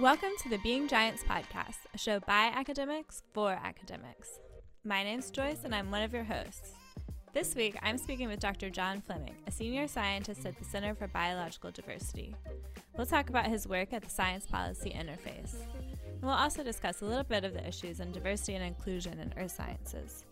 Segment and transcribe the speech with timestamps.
[0.00, 4.38] Welcome to the Being Giants podcast, a show by academics for academics.
[4.84, 6.70] My name's Joyce, and I'm one of your hosts.
[7.32, 8.70] This week, I'm speaking with Dr.
[8.70, 12.36] John Fleming, a senior scientist at the Center for Biological Diversity.
[12.96, 15.54] We'll talk about his work at the Science Policy Interface.
[15.74, 19.34] And we'll also discuss a little bit of the issues in diversity and inclusion in
[19.36, 20.24] earth sciences.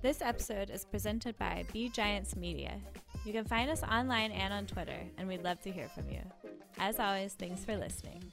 [0.00, 2.80] This episode is presented by Be Giants Media.
[3.26, 6.22] You can find us online and on Twitter, and we'd love to hear from you.
[6.78, 8.24] As always, thanks for listening.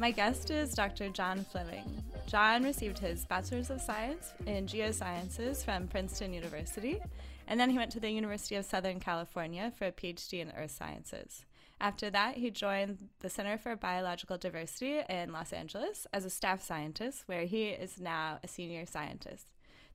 [0.00, 1.10] My guest is Dr.
[1.10, 2.02] John Fleming.
[2.26, 6.98] John received his Bachelor's of Science in Geosciences from Princeton University,
[7.46, 10.70] and then he went to the University of Southern California for a PhD in Earth
[10.70, 11.44] Sciences.
[11.82, 16.62] After that, he joined the Center for Biological Diversity in Los Angeles as a staff
[16.62, 19.48] scientist, where he is now a senior scientist.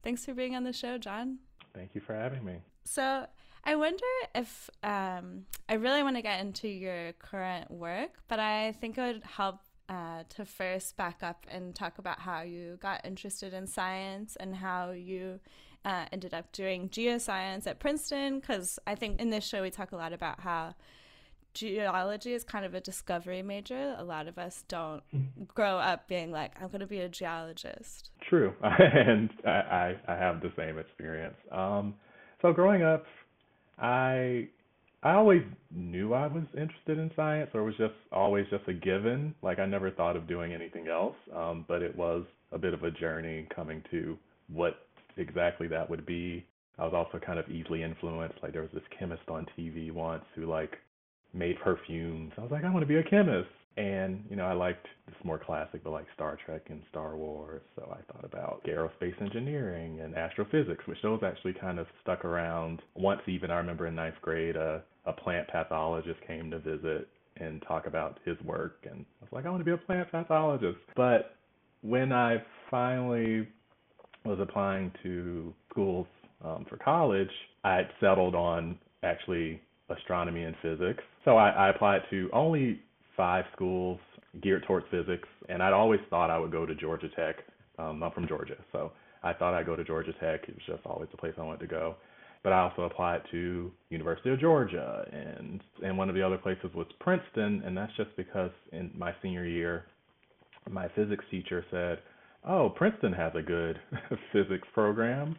[0.04, 1.40] Thanks for being on the show, John.
[1.74, 2.58] Thank you for having me.
[2.84, 3.26] So,
[3.64, 8.74] I wonder if um, I really want to get into your current work, but I
[8.74, 13.06] think it would help uh, to first back up and talk about how you got
[13.06, 15.40] interested in science and how you
[15.84, 18.40] uh, ended up doing geoscience at Princeton.
[18.40, 20.76] Because I think in this show we talk a lot about how
[21.54, 23.96] geology is kind of a discovery major.
[23.98, 25.02] A lot of us don't
[25.48, 28.12] grow up being like, I'm going to be a geologist.
[28.22, 31.38] True, and I, I, I have the same experience.
[31.52, 31.96] Um,
[32.42, 33.06] so growing up,
[33.80, 34.50] I
[35.06, 38.74] I always knew I was interested in science, or it was just always just a
[38.74, 39.36] given.
[39.44, 42.84] Like I never thought of doing anything else, um, but it was a bit of
[42.84, 44.18] a journey coming to
[44.52, 46.44] what exactly that would be.
[46.80, 48.40] I was also kind of easily influenced.
[48.42, 50.74] Like there was this chemist on TV once who like
[51.36, 52.34] made perfumes.
[52.40, 53.50] I was like, I want to be a chemist.
[53.78, 54.88] And, you know, I liked
[55.26, 57.62] more classic, but like Star Trek and Star Wars.
[57.76, 62.82] So I thought about aerospace engineering and astrophysics, which those actually kind of stuck around.
[62.96, 67.08] Once even, I remember in ninth grade, uh, a plant pathologist came to visit
[67.38, 68.86] and talk about his work.
[68.90, 70.78] And I was like, I want to be a plant pathologist.
[70.96, 71.36] But
[71.82, 72.38] when I
[72.72, 73.48] finally
[74.24, 76.08] was applying to schools
[76.44, 77.30] um, for college,
[77.64, 81.04] I had settled on actually astronomy and physics.
[81.24, 82.82] So I, I applied to only
[83.16, 84.00] five schools
[84.42, 87.38] geared towards physics, and I'd always thought I would go to Georgia Tech.
[87.78, 88.92] Um, I'm from Georgia, so
[89.24, 90.48] I thought I'd go to Georgia Tech.
[90.48, 91.96] It was just always the place I wanted to go.
[92.44, 96.70] But I also applied to University of Georgia, and and one of the other places
[96.76, 99.86] was Princeton, and that's just because in my senior year,
[100.70, 102.00] my physics teacher said,
[102.48, 103.80] "Oh, Princeton has a good
[104.32, 105.36] physics program,"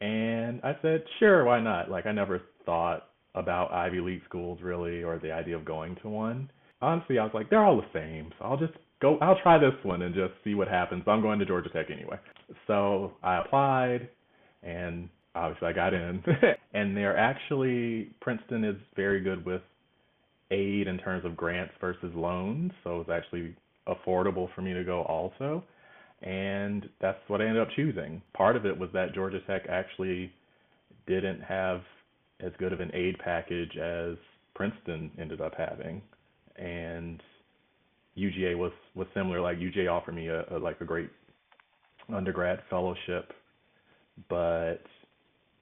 [0.00, 5.02] and I said, "Sure, why not?" Like I never thought about Ivy League schools really,
[5.02, 6.48] or the idea of going to one
[6.86, 8.30] honestly, I was like, they're all the same.
[8.38, 11.02] So I'll just go, I'll try this one and just see what happens.
[11.06, 12.16] I'm going to Georgia Tech anyway.
[12.66, 14.08] So I applied
[14.62, 16.22] and obviously I got in.
[16.74, 19.62] and they're actually, Princeton is very good with
[20.52, 22.70] aid in terms of grants versus loans.
[22.84, 23.56] So it's actually
[23.88, 25.64] affordable for me to go also.
[26.22, 28.22] And that's what I ended up choosing.
[28.34, 30.32] Part of it was that Georgia Tech actually
[31.08, 31.80] didn't have
[32.40, 34.16] as good of an aid package as
[34.54, 36.00] Princeton ended up having
[36.56, 37.22] and
[38.16, 39.40] UGA was was similar.
[39.40, 41.10] Like UGA offered me a, a like a great
[42.14, 43.32] undergrad fellowship,
[44.28, 44.80] but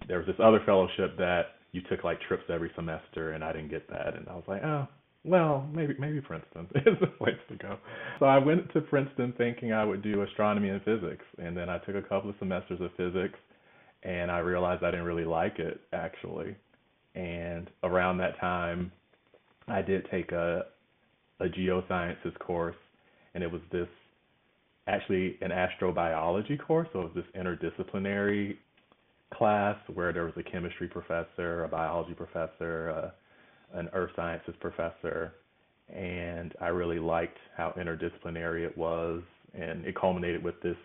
[0.07, 3.71] there was this other fellowship that you took like trips every semester, and I didn't
[3.71, 4.87] get that, and I was like, oh,
[5.25, 7.79] well, maybe maybe Princeton is the place to go.
[8.21, 11.79] So I went to Princeton thinking I would do astronomy and physics, and then I
[11.79, 13.39] took a couple of semesters of physics,
[14.03, 16.55] and I realized I didn't really like it actually.
[17.15, 18.91] And around that time,
[19.69, 20.67] I did take a
[21.41, 22.77] a geosciences course,
[23.35, 23.89] and it was this
[24.87, 26.89] actually an astrobiology course.
[26.93, 28.57] So it was this interdisciplinary
[29.33, 35.33] class where there was a chemistry professor, a biology professor, uh, an earth sciences professor,
[35.93, 39.23] and I really liked how interdisciplinary it was.
[39.55, 40.77] And it culminated with this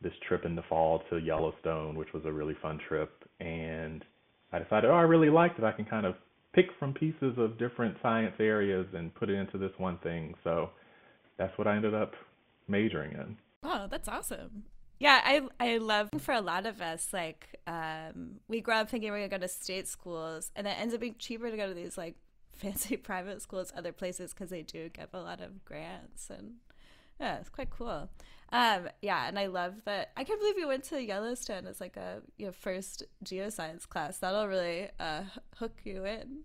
[0.00, 3.10] this trip in the fall to Yellowstone, which was a really fun trip.
[3.40, 4.04] And
[4.52, 5.64] I decided, oh, I really liked it.
[5.64, 6.14] I can kind of
[6.54, 10.34] pick from pieces of different science areas and put it into this one thing.
[10.44, 10.70] So
[11.36, 12.14] that's what I ended up
[12.66, 13.36] majoring in.
[13.62, 14.64] Oh, that's awesome.
[15.00, 19.10] Yeah, I I love for a lot of us like um, we grow up thinking
[19.10, 21.74] we're gonna go to state schools, and it ends up being cheaper to go to
[21.74, 22.16] these like
[22.52, 26.54] fancy private schools, other places because they do give a lot of grants, and
[27.20, 28.08] yeah, it's quite cool.
[28.50, 30.10] Um, yeah, and I love that.
[30.16, 34.18] I can't believe you went to Yellowstone as like a your first geoscience class.
[34.18, 35.24] That'll really uh,
[35.56, 36.40] hook you in.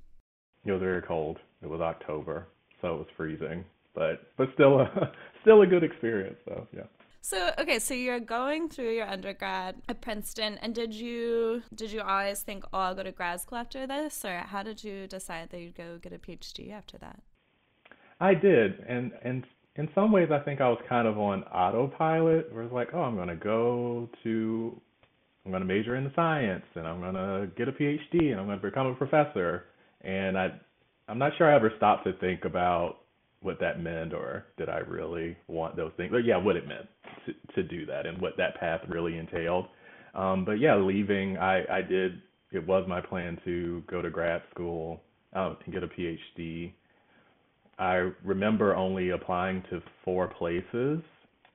[0.66, 1.40] It was very cold.
[1.62, 2.48] It was October,
[2.82, 3.64] so it was freezing,
[3.96, 5.12] but but still a
[5.42, 6.68] still a good experience though.
[6.76, 6.84] Yeah.
[7.22, 12.02] So okay, so you're going through your undergrad at Princeton, and did you did you
[12.02, 15.52] always think, oh, I'll go to grad school after this, or how did you decide
[15.52, 17.22] that you'd go get a PhD after that?
[18.20, 22.54] I did, and and in some ways, I think I was kind of on autopilot.
[22.54, 24.82] Where it's like, oh, I'm gonna go to,
[25.46, 28.88] I'm gonna major in science, and I'm gonna get a PhD, and I'm gonna become
[28.88, 29.66] a professor.
[30.02, 30.50] And I,
[31.08, 32.98] I'm not sure I ever stopped to think about
[33.42, 36.12] what that meant, or did I really want those things?
[36.12, 36.88] But yeah, what it meant
[37.26, 39.66] to to do that, and what that path really entailed.
[40.14, 42.22] Um, but yeah, leaving, I I did.
[42.52, 45.02] It was my plan to go to grad school
[45.34, 46.74] um, and get a PhD
[47.80, 51.00] I remember only applying to four places.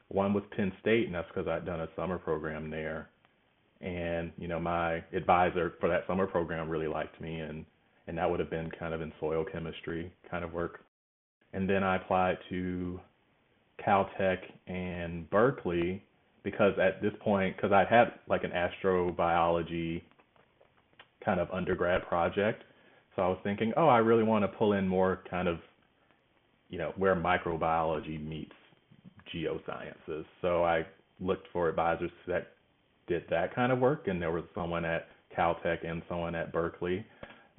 [0.08, 3.08] One was Penn State, and that's because I'd done a summer program there.
[3.80, 7.64] And you know, my advisor for that summer program really liked me, and
[8.06, 10.80] and that would have been kind of in soil chemistry kind of work.
[11.52, 12.98] And then I applied to
[13.86, 16.02] Caltech and Berkeley
[16.42, 20.02] because at this point, because I had like an astrobiology
[21.24, 22.64] kind of undergrad project,
[23.14, 25.58] so I was thinking, oh, I really want to pull in more kind of
[26.68, 28.52] you know, where microbiology meets
[29.34, 30.24] geosciences.
[30.42, 30.86] So I
[31.20, 32.48] looked for advisors that
[33.06, 37.04] did that kind of work, and there was someone at Caltech and someone at Berkeley.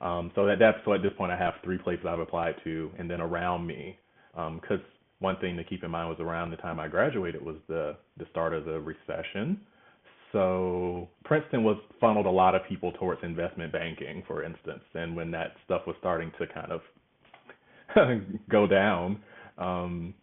[0.02, 2.92] Um, so that that's so at this point I have three places I've applied to,
[2.98, 3.98] and then around me,
[4.32, 4.86] because um,
[5.20, 8.26] one thing to keep in mind was around the time I graduated was the the
[8.32, 9.60] start of the recession.
[10.32, 15.32] So Princeton was funneled a lot of people towards investment banking, for instance, and when
[15.32, 16.82] that stuff was starting to kind of
[18.50, 19.20] go down,
[19.58, 20.14] um,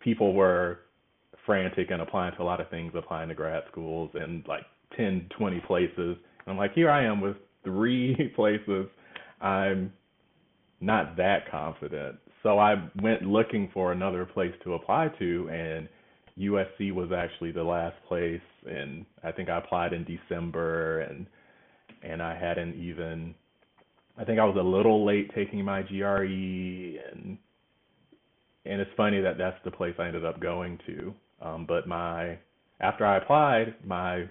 [0.00, 0.80] people were
[1.44, 4.64] frantic and applying to a lot of things, applying to grad schools and like
[4.96, 5.96] 10, 20 places.
[5.96, 8.86] And I'm like, here I am with three places.
[9.40, 9.92] I'm
[10.80, 12.16] not that confident.
[12.42, 15.88] So I went looking for another place to apply to, and
[16.38, 18.40] USC was actually the last place.
[18.66, 21.26] And I think I applied in December, and
[22.02, 23.34] and I hadn't even
[24.18, 27.38] I think I was a little late taking my GRE, and
[28.64, 31.14] and it's funny that that's the place I ended up going to.
[31.40, 32.38] Um, but my
[32.80, 34.24] after I applied, my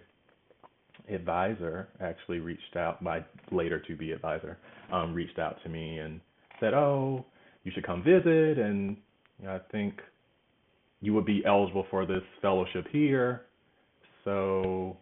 [1.09, 3.01] advisor actually reached out.
[3.01, 4.57] My later to be advisor
[4.91, 6.19] um, reached out to me and
[6.59, 7.25] said, "Oh,
[7.63, 8.97] you should come visit, and
[9.39, 10.01] you know, I think
[11.01, 13.43] you would be eligible for this fellowship here."
[14.23, 14.97] So,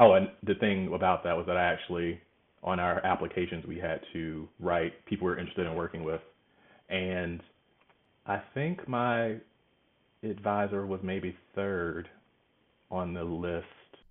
[0.00, 2.20] oh, and the thing about that was that I actually
[2.62, 6.20] on our applications we had to write people we are interested in working with.
[6.88, 7.40] And
[8.26, 9.36] I think my
[10.22, 12.08] advisor was maybe third
[12.90, 13.66] on the list.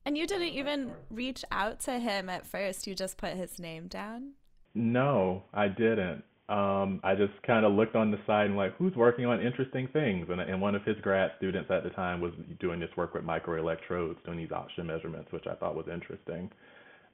[0.05, 3.87] And you didn't even reach out to him at first, you just put his name
[3.87, 4.33] down?
[4.73, 6.23] No, I didn't.
[6.47, 9.89] Um, I just kind of looked on the side and like, who's working on interesting
[9.91, 10.27] things?
[10.29, 13.23] And, and one of his grad students at the time was doing this work with
[13.23, 16.49] microelectrodes, doing these oxygen measurements, which I thought was interesting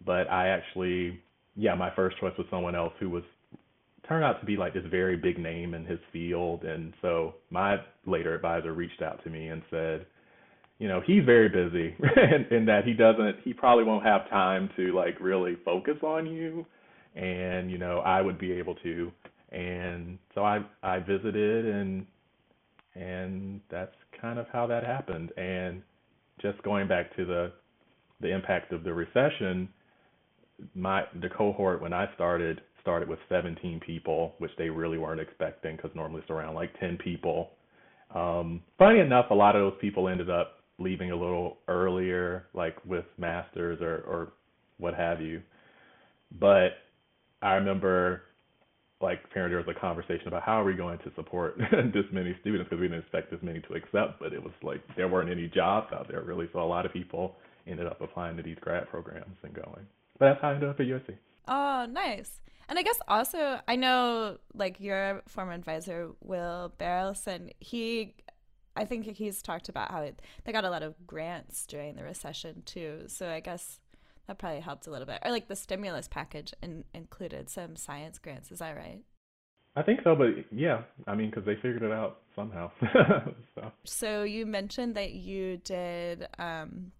[0.05, 1.19] but I actually,
[1.55, 3.23] yeah, my first choice was someone else who was
[4.07, 7.77] turned out to be like this very big name in his field, and so my
[8.05, 10.05] later advisor reached out to me and said,
[10.79, 11.95] you know, he's very busy,
[12.51, 16.65] in that he doesn't, he probably won't have time to like really focus on you,
[17.15, 19.11] and you know, I would be able to,
[19.51, 22.06] and so I I visited and
[22.95, 25.81] and that's kind of how that happened, and
[26.41, 27.51] just going back to the
[28.19, 29.69] the impact of the recession
[30.75, 35.78] my the cohort when I started started with 17 people, which they really weren't expecting
[35.78, 37.52] because normally it's around like 10 people.
[38.14, 42.76] Um, funny enough, a lot of those people ended up leaving a little earlier, like
[42.85, 44.33] with masters or or
[44.78, 45.42] what have you.
[46.40, 46.71] But
[47.42, 48.23] I remember
[49.02, 51.57] like apparently there was a conversation about how are we going to support
[51.94, 54.81] this many students because we didn't expect this many to accept, but it was like
[54.95, 57.35] there weren't any jobs out there really, so a lot of people
[57.68, 59.85] ended up applying to these grad programs and going.
[60.23, 61.18] But that's how I ended up at USC.
[61.49, 62.39] Oh, nice.
[62.69, 68.15] And I guess also, I know like your former advisor, Will Berelson, he,
[68.77, 72.03] I think he's talked about how it, they got a lot of grants during the
[72.03, 73.03] recession too.
[73.07, 73.81] So I guess
[74.27, 75.19] that probably helped a little bit.
[75.25, 78.49] Or like the stimulus package in, included some science grants.
[78.49, 79.01] Is that right?
[79.75, 82.71] I think so, but yeah, I mean, because they figured it out somehow.
[83.56, 83.71] so.
[83.83, 86.92] so you mentioned that you did um,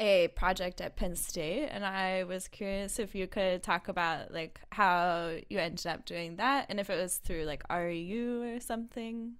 [0.00, 4.60] a project at Penn State, and I was curious if you could talk about like
[4.70, 9.32] how you ended up doing that, and if it was through like REU or something.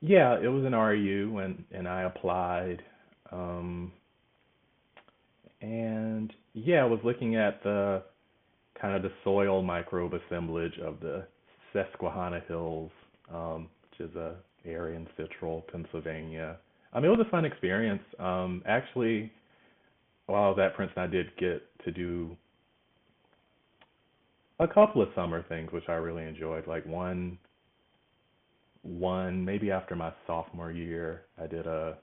[0.00, 2.82] Yeah, it was an REU, and and I applied,
[3.30, 3.92] um,
[5.60, 8.02] and yeah, I was looking at the
[8.78, 11.24] kind of the soil microbe assemblage of the
[11.72, 12.90] Susquehanna Hills,
[13.32, 16.56] um, which is a area in central Pennsylvania.
[16.92, 18.02] I mean, it was a fun experience.
[18.18, 19.32] Um, actually
[20.32, 22.34] while I was at Princeton, I did get to do
[24.60, 26.66] a couple of summer things, which I really enjoyed.
[26.66, 27.36] Like one,
[28.80, 31.24] one maybe after my sophomore year.
[31.38, 31.98] I did a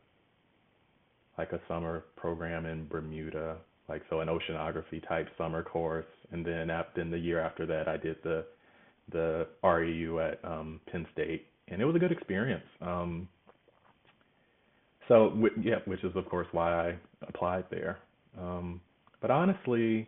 [1.39, 3.57] like a summer program in Bermuda,
[3.87, 7.87] like so an oceanography type summer course, and then after, then the year after that,
[7.87, 8.45] I did the
[9.11, 12.65] the REU at um, Penn State, and it was a good experience.
[12.79, 13.27] Um,
[15.07, 16.95] so yeah, which is of course why I
[17.27, 17.97] applied there.
[18.37, 18.81] Um,
[19.21, 20.07] but honestly,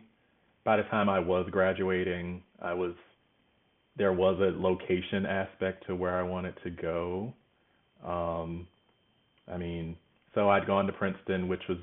[0.64, 2.94] by the time I was graduating, I was
[3.96, 7.34] there was a location aspect to where I wanted to go.
[8.06, 8.66] Um,
[9.52, 9.96] I mean,
[10.34, 11.78] so I'd gone to Princeton, which was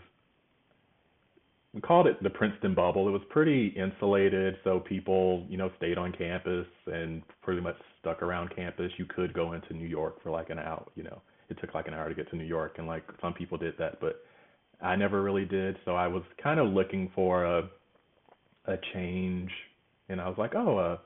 [1.74, 3.08] we called it the Princeton bubble.
[3.08, 8.24] It was pretty insulated, so people, you know, stayed on campus and pretty much stuck
[8.24, 8.91] around campus.
[8.98, 11.22] You could go into New York for like an hour, you know.
[11.50, 13.75] It took like an hour to get to New York and like some people did
[13.77, 14.24] that, but
[14.81, 15.77] I never really did.
[15.86, 17.69] So I was kind of looking for a
[18.65, 19.50] a change
[20.09, 20.98] and I was like, "Oh, uh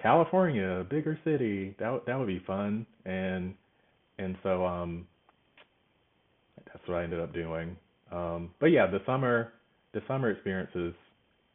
[0.00, 1.74] California, a bigger city.
[1.78, 3.54] That that would be fun." And
[4.18, 5.06] and so um
[6.66, 7.76] that's what I ended up doing.
[8.12, 9.52] Um but yeah, the summer
[9.92, 10.94] the summer experiences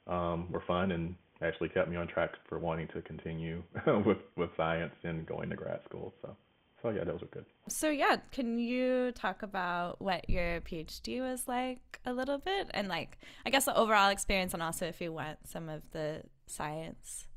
[0.08, 3.62] um, were fun and actually kept me on track for wanting to continue
[4.06, 6.14] with with science and going to grad school.
[6.22, 6.36] So
[6.82, 7.46] so yeah, those were good.
[7.68, 12.88] So yeah, can you talk about what your PhD was like a little bit and
[12.88, 17.28] like I guess the overall experience and also if you want some of the science.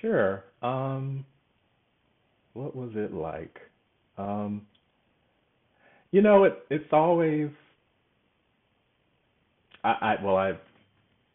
[0.00, 0.44] Sure.
[0.62, 1.24] Um
[2.52, 3.60] what was it like?
[4.16, 4.66] Um
[6.12, 7.50] you know, it it's always
[9.82, 10.52] I, I well, I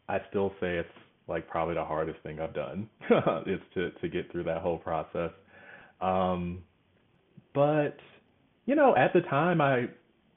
[0.08, 0.88] I still say it's
[1.28, 2.88] like probably the hardest thing I've done
[3.46, 5.32] is to to get through that whole process.
[6.00, 6.62] Um,
[7.56, 7.96] but
[8.66, 9.86] you know, at the time, I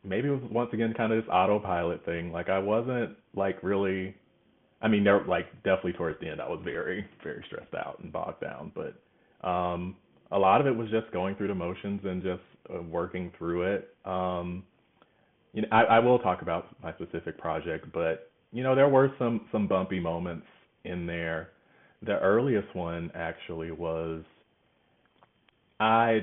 [0.04, 2.32] maybe it was once again kind of this autopilot thing.
[2.32, 4.16] Like I wasn't like really.
[4.82, 8.12] I mean, there like definitely towards the end, I was very very stressed out and
[8.12, 8.72] bogged down.
[8.74, 9.98] But um,
[10.32, 12.42] a lot of it was just going through the motions and just
[12.74, 13.94] uh, working through it.
[14.06, 14.64] Um,
[15.52, 19.12] you know, I, I will talk about my specific project, but you know, there were
[19.20, 20.48] some some bumpy moments
[20.86, 21.50] in there.
[22.02, 24.24] The earliest one actually was
[25.82, 26.22] I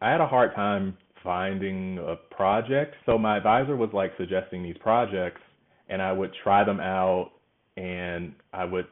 [0.00, 2.94] I had a hard time finding a project.
[3.06, 5.40] So my advisor was like suggesting these projects
[5.88, 7.32] and I would try them out
[7.76, 8.86] and I would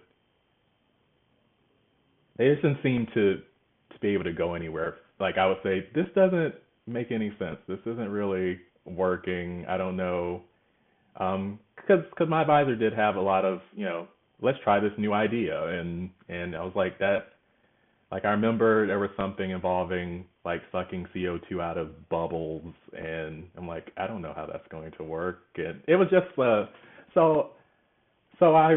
[2.37, 3.39] they just didn't seem to
[3.93, 4.97] to be able to go anywhere.
[5.19, 6.55] Like I would say, this doesn't
[6.87, 7.57] make any sense.
[7.67, 9.65] This isn't really working.
[9.69, 10.43] I don't know,
[11.17, 14.07] um, because because my advisor did have a lot of you know
[14.41, 17.33] let's try this new idea and and I was like that.
[18.13, 23.69] Like I remember there was something involving like sucking CO2 out of bubbles, and I'm
[23.69, 25.41] like I don't know how that's going to work.
[25.57, 26.67] And it was just uh,
[27.15, 27.51] so
[28.39, 28.77] so I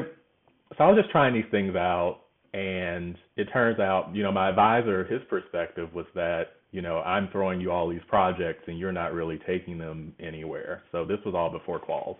[0.77, 2.21] so I was just trying these things out,
[2.53, 7.27] and it turns out you know my advisor his perspective was that you know, I'm
[7.31, 10.83] throwing you all these projects and you're not really taking them anywhere.
[10.91, 12.15] So this was all before quals,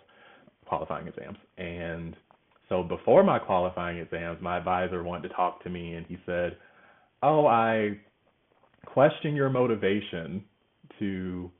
[0.65, 1.37] qualifying exams.
[1.57, 2.15] And
[2.67, 6.57] so before my qualifying exams, my advisor wanted to talk to me and he said,
[7.23, 7.97] "Oh, I
[8.85, 10.43] question your motivation
[10.99, 11.51] to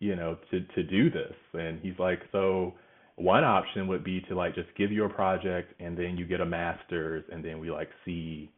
[0.00, 2.74] you know, to to do this." And he's like, "So
[3.16, 6.40] one option would be to like just give you a project and then you get
[6.40, 8.48] a master's and then we like see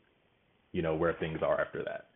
[0.72, 2.10] you know where things are after that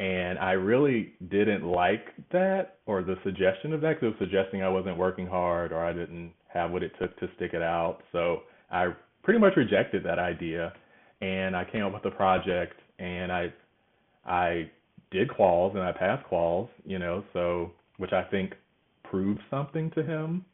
[0.00, 4.62] and I really didn't like that or the suggestion of that because it was suggesting
[4.62, 7.98] I wasn't working hard or I didn't have what it took to stick it out.
[8.12, 10.72] So I pretty much rejected that idea,
[11.20, 13.52] and I came up with a project, and I
[14.26, 14.70] I
[15.10, 18.54] did quals and I passed quals, you know, so which I think
[19.04, 20.44] proved something to him.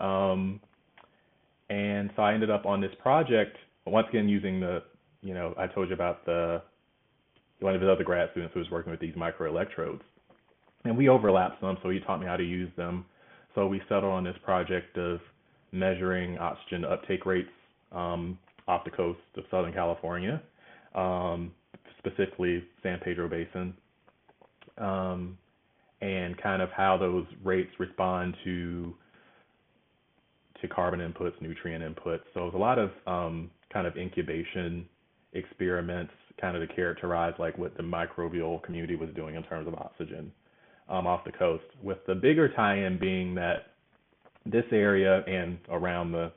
[0.00, 0.60] Um,
[1.68, 3.56] and so I ended up on this project
[3.86, 4.82] once again using the,
[5.22, 6.62] you know, I told you about the
[7.60, 10.02] one of his other grad students who was working with these microelectrodes.
[10.84, 13.04] And we overlapped some, so he taught me how to use them.
[13.54, 15.20] So we settled on this project of
[15.72, 17.48] measuring oxygen uptake rates
[17.92, 20.42] um, off the coast of Southern California,
[20.94, 21.52] um,
[22.06, 23.74] specifically San Pedro Basin,
[24.78, 25.38] um,
[26.00, 28.94] and kind of how those rates respond to
[30.60, 32.22] to carbon inputs, nutrient inputs.
[32.32, 34.86] So it was a lot of um, kind of incubation
[35.34, 39.74] experiments kind of to characterize like what the microbial community was doing in terms of
[39.74, 40.32] oxygen
[40.88, 41.64] um, off the coast.
[41.82, 43.72] With the bigger tie-in being that
[44.46, 46.32] this area and around the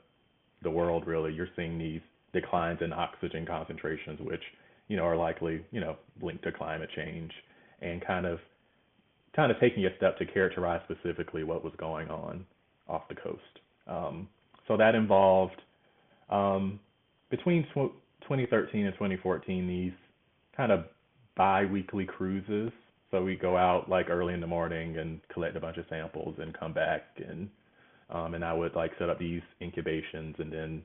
[0.62, 2.02] the world really, you're seeing these
[2.34, 4.42] declines in oxygen concentrations, which
[4.90, 7.30] you know are likely you know linked to climate change,
[7.80, 8.40] and kind of
[9.34, 12.44] kind of taking a step to characterize specifically what was going on
[12.88, 13.60] off the coast.
[13.86, 14.28] Um,
[14.66, 15.62] so that involved
[16.28, 16.80] um,
[17.30, 19.92] between 2013 and 2014 these
[20.56, 20.84] kind of
[21.36, 22.72] bi-weekly cruises.
[23.12, 26.34] So we go out like early in the morning and collect a bunch of samples
[26.38, 27.48] and come back and
[28.10, 30.82] um, and I would like set up these incubations and then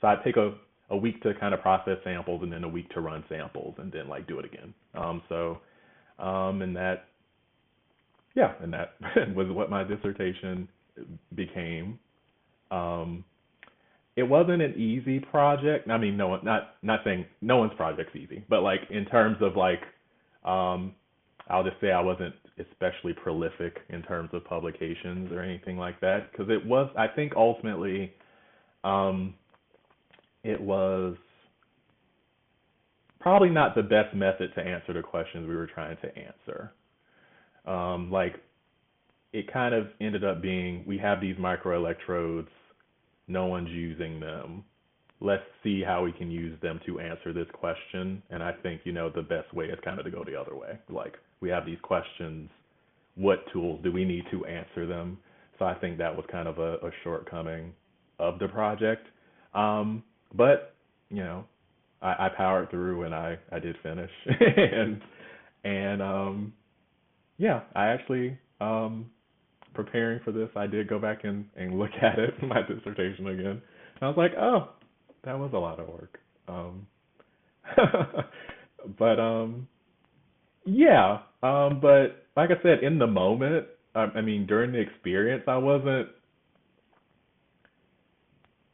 [0.00, 0.54] so I'd take a
[0.90, 3.92] a week to kind of process samples and then a week to run samples and
[3.92, 4.74] then like do it again.
[4.94, 5.58] Um, so
[6.18, 7.06] um, and that
[8.34, 8.94] yeah, and that
[9.34, 10.68] was what my dissertation
[11.34, 11.98] became.
[12.70, 13.24] Um,
[14.16, 15.88] it wasn't an easy project.
[15.88, 19.38] I mean, no one, not not saying no one's project's easy, but like in terms
[19.40, 19.80] of like,
[20.44, 20.94] um,
[21.48, 26.30] I'll just say I wasn't especially prolific in terms of publications or anything like that
[26.30, 26.90] because it was.
[26.96, 28.12] I think ultimately,
[28.84, 29.34] um,
[30.44, 31.16] it was
[33.20, 36.72] probably not the best method to answer the questions we were trying to answer.
[37.66, 38.36] Um, like,
[39.32, 42.48] it kind of ended up being we have these microelectrodes
[43.30, 44.64] no one's using them.
[45.20, 48.22] Let's see how we can use them to answer this question.
[48.30, 50.56] And I think, you know, the best way is kind of to go the other
[50.56, 50.78] way.
[50.88, 52.50] Like, we have these questions.
[53.14, 55.18] What tools do we need to answer them?
[55.58, 57.72] So I think that was kind of a, a shortcoming
[58.18, 59.06] of the project.
[59.54, 60.02] Um,
[60.34, 60.74] but,
[61.08, 61.44] you know,
[62.02, 64.10] I, I powered through and I, I did finish.
[64.26, 65.00] and,
[65.64, 66.52] and, um,
[67.38, 69.10] yeah, I actually, um,
[69.74, 73.46] preparing for this, I did go back and, and look at it, my dissertation again.
[73.46, 74.70] And I was like, oh,
[75.24, 76.18] that was a lot of work.
[76.48, 76.86] Um,
[78.98, 79.68] but um,
[80.64, 81.18] yeah.
[81.42, 85.56] Um, but like I said, in the moment, I, I mean, during the experience, I
[85.56, 86.08] wasn't.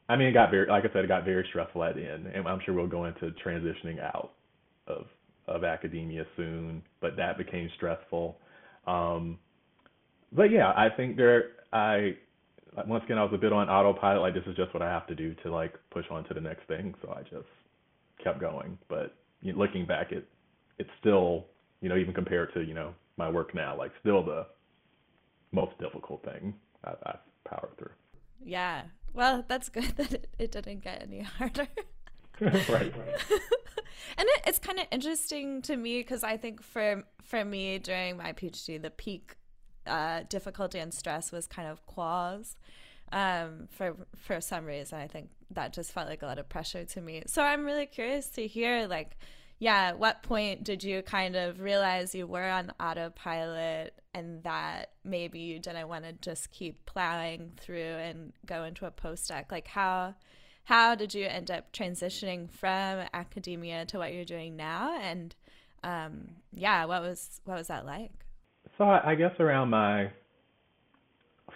[0.09, 2.27] I mean, it got very, like I said, it got very stressful at the end,
[2.27, 4.33] and I'm sure we'll go into transitioning out
[4.87, 5.07] of
[5.49, 6.83] of academia soon.
[7.01, 8.39] But that became stressful.
[8.87, 9.39] Um,
[10.33, 12.17] but yeah, I think there I
[12.87, 14.21] once again I was a bit on autopilot.
[14.21, 16.41] Like this is just what I have to do to like push on to the
[16.41, 16.95] next thing.
[17.03, 17.49] So I just
[18.23, 18.79] kept going.
[18.89, 20.29] But you know, looking back, it
[20.79, 21.47] it's still
[21.81, 24.47] you know even compared to you know my work now, like still the
[25.53, 26.55] most difficult thing
[26.85, 27.93] I, I've powered through.
[28.45, 28.83] Yeah.
[29.15, 31.69] Well, that's good that it, it didn't get any harder.
[32.41, 32.93] right, right.
[34.19, 38.19] and it, it's kind of interesting to me because I think for for me during
[38.19, 39.37] my PhD, the peak
[39.87, 42.57] uh, difficulty and stress was kind of quals
[43.13, 44.99] um, for for some reason.
[44.99, 47.23] I think that just felt like a lot of pressure to me.
[47.27, 49.17] So I'm really curious to hear, like,
[49.59, 54.91] yeah, at what point did you kind of realize you were on autopilot and that
[55.05, 59.51] maybe you didn't want to just keep plowing through and go into a postdoc?
[59.51, 60.15] Like, how
[60.65, 64.99] how did you end up transitioning from academia to what you're doing now?
[65.01, 65.35] And
[65.83, 68.13] um, yeah, what was what was that like?
[68.77, 70.11] So I, I guess around my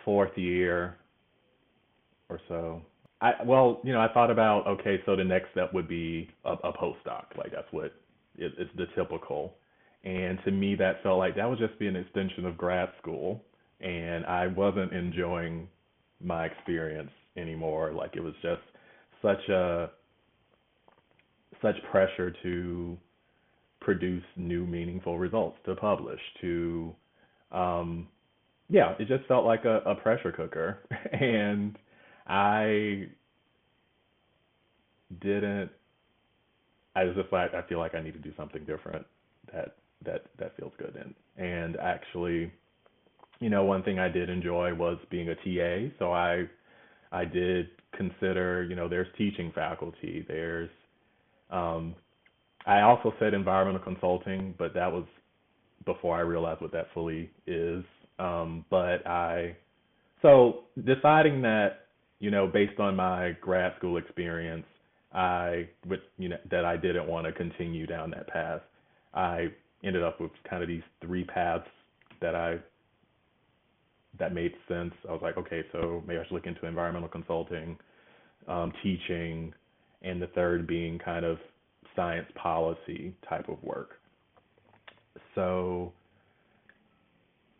[0.05, 0.97] fourth year
[2.31, 2.81] or so,
[3.21, 6.53] I well, you know, I thought about okay, so the next step would be a,
[6.53, 7.37] a postdoc.
[7.37, 7.93] Like that's what
[8.37, 9.55] it, it's the typical.
[10.03, 13.45] And to me, that felt like that would just be an extension of grad school,
[13.81, 15.69] and I wasn't enjoying
[16.23, 17.93] my experience anymore.
[17.93, 18.63] Like it was just
[19.21, 19.91] such a
[21.61, 22.97] such pressure to
[23.81, 26.95] produce new meaningful results to publish to
[27.53, 28.09] um,
[28.69, 30.79] yeah, it just felt like a, a pressure cooker,
[31.13, 31.77] and
[32.31, 33.09] I
[35.21, 35.71] didn't.
[36.97, 39.07] I was just like, I feel like I need to do something different
[39.53, 42.53] that that that feels good, and and actually,
[43.41, 46.45] you know, one thing I did enjoy was being a TA, so I
[47.13, 50.71] I did consider, you know, there's teaching faculty, there's
[51.51, 51.95] um,
[52.67, 55.05] I also said environmental consulting, but that was
[55.85, 57.85] before I realized what that fully is.
[58.19, 59.57] Um, but I,
[60.23, 61.87] so deciding that,
[62.21, 64.67] you know, based on my grad school experience,
[65.13, 68.61] I would, you know, that I didn't want to continue down that path.
[69.13, 69.49] I
[69.83, 71.67] ended up with kind of these three paths
[72.21, 72.59] that I
[74.19, 74.93] that made sense.
[75.09, 77.79] I was like, okay, so maybe I should look into environmental consulting,
[78.49, 79.55] um, teaching,
[80.03, 81.39] and the third being kind of
[81.97, 84.01] science policy type of work.
[85.35, 85.93] So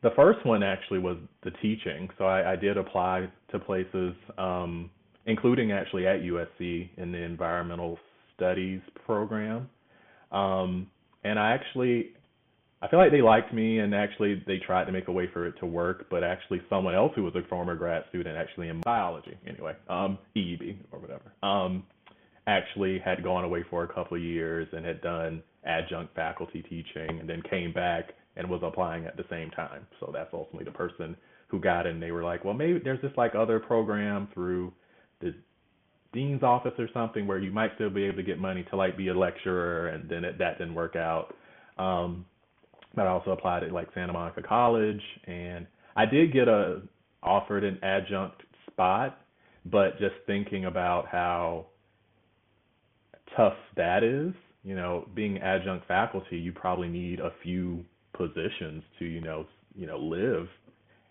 [0.03, 2.09] the first one actually was the teaching.
[2.19, 4.91] So I, I did apply to places, um,
[5.27, 7.99] including actually at USC in the environmental
[8.35, 9.69] studies program.
[10.33, 10.87] Um,
[11.25, 12.13] and I actually,
[12.81, 15.47] I feel like they liked me and actually they tried to make a way for
[15.47, 18.81] it to work, but actually someone else who was a former grad student actually in
[18.81, 21.85] biology anyway, um, EEB or whatever, um,
[22.47, 27.21] actually had gone away for a couple of years and had done adjunct faculty teaching
[27.21, 29.87] and then came back and was applying at the same time.
[29.99, 31.17] So that's ultimately the person
[31.49, 32.01] who got in.
[32.01, 34.73] They were like, well, maybe there's this like other program through
[35.21, 35.35] the
[36.13, 38.97] dean's office or something where you might still be able to get money to like
[38.97, 41.35] be a lecturer, and then it, that didn't work out.
[41.79, 42.25] Um,
[42.95, 45.67] but I also applied at like Santa Monica College, and
[45.97, 46.83] I did get a
[47.23, 49.21] offered an adjunct spot,
[49.67, 51.67] but just thinking about how
[53.37, 54.33] tough that is,
[54.65, 57.85] you know, being adjunct faculty, you probably need a few
[58.29, 60.49] positions to, you know, you know, live,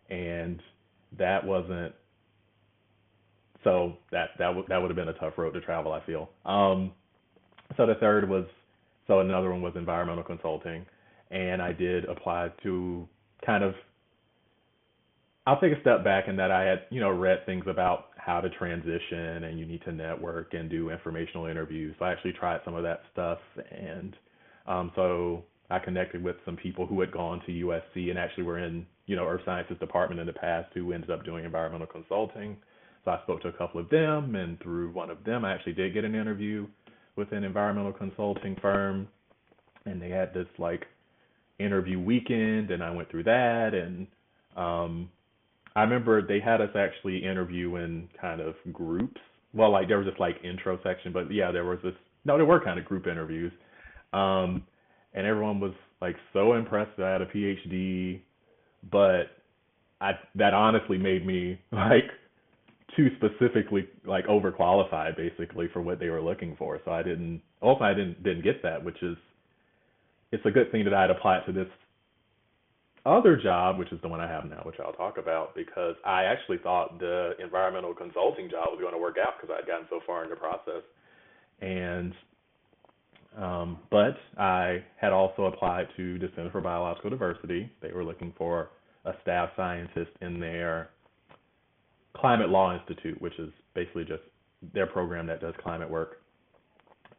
[0.10, 0.62] and
[1.18, 1.94] that wasn't.
[3.64, 5.92] So that that would that would have been a tough road to travel.
[5.92, 6.30] I feel.
[6.46, 6.92] Um,
[7.78, 8.46] so the third was
[9.08, 10.86] so another one was environmental consulting,
[11.32, 13.08] and I did apply to
[13.46, 13.74] kind of
[15.48, 18.40] I'll take a step back in that I had, you know, read things about how
[18.40, 21.96] to transition and you need to network and do informational interviews.
[21.98, 23.40] So I actually tried some of that stuff
[23.72, 24.16] and
[24.68, 28.60] um, so I connected with some people who had gone to USC and actually were
[28.60, 32.58] in, you know, Earth Sciences department in the past who ended up doing environmental consulting.
[33.06, 35.74] So I spoke to a couple of them and through one of them I actually
[35.74, 36.68] did get an interview
[37.16, 39.08] with an environmental consulting firm
[39.86, 40.86] and they had this like
[41.60, 44.08] interview weekend and I went through that and
[44.58, 45.10] um
[45.76, 49.22] I remember they had us actually interview in kind of groups.
[49.54, 51.94] Well, like there was this like intro section, but yeah, there was this.
[52.26, 53.52] No, there were kind of group interviews,
[54.12, 54.64] um,
[55.20, 58.22] and everyone was like so impressed that I had a PhD,
[58.90, 59.24] but
[60.00, 62.10] I that honestly made me like
[62.96, 66.80] too specifically like overqualified basically for what they were looking for.
[66.86, 67.42] So I didn't.
[67.62, 69.18] Also, I didn't didn't get that, which is
[70.32, 71.68] it's a good thing that I'd applied to this
[73.06, 76.24] other job, which is the one I have now, which I'll talk about, because I
[76.24, 79.88] actually thought the environmental consulting job was going to work out because I had gotten
[79.90, 80.84] so far in the process.
[81.62, 82.14] And,
[83.38, 87.72] um, but I had also applied to the Center for Biological Diversity.
[87.82, 88.70] They were looking for
[89.06, 90.90] a staff scientist in their
[92.16, 94.24] Climate Law Institute, which is basically just
[94.74, 96.22] their program that does climate work.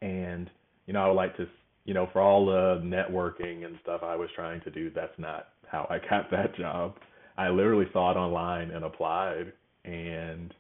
[0.03, 0.51] And,
[0.87, 1.47] you know, I would like to,
[1.85, 5.49] you know, for all the networking and stuff I was trying to do, that's not
[5.71, 6.95] how I got that job.
[7.39, 9.53] I literally saw it online and applied,
[9.85, 10.53] and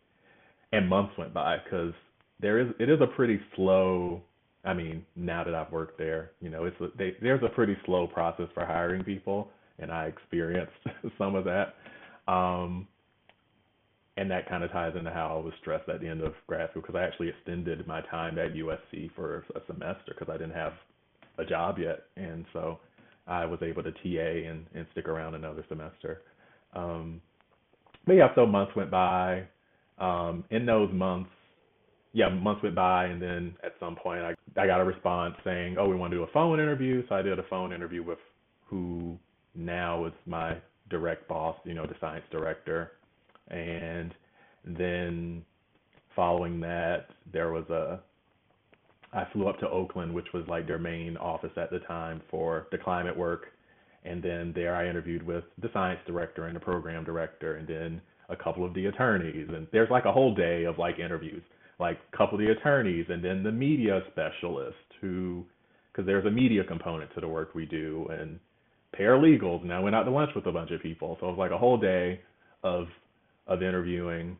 [0.73, 1.93] and months went by because
[2.41, 4.23] there is it is a pretty slow.
[4.65, 7.77] I mean, now that I've worked there, you know, it's a, they, there's a pretty
[7.87, 10.73] slow process for hiring people, and I experienced
[11.19, 11.75] some of that.
[12.31, 12.87] Um,
[14.17, 16.71] and that kind of ties into how I was stressed at the end of grad
[16.71, 20.55] school because I actually extended my time at USC for a semester because I didn't
[20.55, 20.75] have
[21.39, 22.81] a job yet, and so
[23.27, 26.21] I was able to TA and, and stick around another semester.
[26.75, 27.23] Um,
[28.07, 29.45] but yeah, so months went by.
[29.99, 31.31] Um, in those months,
[32.13, 35.77] yeah, months went by, and then at some point, I I got a response saying,
[35.79, 38.19] "Oh, we want to do a phone interview." So I did a phone interview with
[38.67, 39.19] who
[39.55, 40.57] now is my
[40.89, 42.93] direct boss, you know, the science director,
[43.49, 44.13] and
[44.65, 45.45] then
[46.17, 48.01] following that, there was a
[49.13, 52.67] I flew up to Oakland, which was like their main office at the time for
[52.71, 53.47] the climate work.
[54.05, 58.01] And then there I interviewed with the science director and the program director, and then
[58.29, 59.49] a couple of the attorneys.
[59.49, 61.43] And there's like a whole day of like interviews,
[61.81, 65.45] like a couple of the attorneys, and then the media specialist who,
[65.91, 68.39] because there's a media component to the work we do, and
[68.99, 69.63] paralegals.
[69.63, 71.17] And I went out to lunch with a bunch of people.
[71.21, 72.21] So it was like a whole day
[72.63, 72.87] of
[73.47, 74.37] of interviewing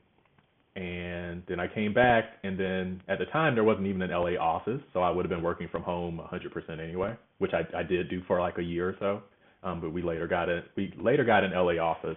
[0.77, 4.41] and then I came back, and then at the time there wasn't even an LA
[4.41, 8.09] office, so I would have been working from home 100% anyway, which I, I did
[8.09, 9.23] do for like a year or so.
[9.63, 10.65] Um, but we later got it.
[10.77, 12.17] We later got an LA office,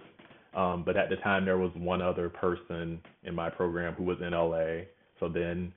[0.54, 4.18] um, but at the time there was one other person in my program who was
[4.20, 4.86] in LA.
[5.20, 5.72] So then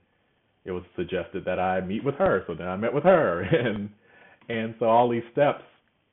[0.64, 2.44] it was suggested that I meet with her.
[2.46, 3.88] So then I met with her, and
[4.48, 5.64] and so all these steps,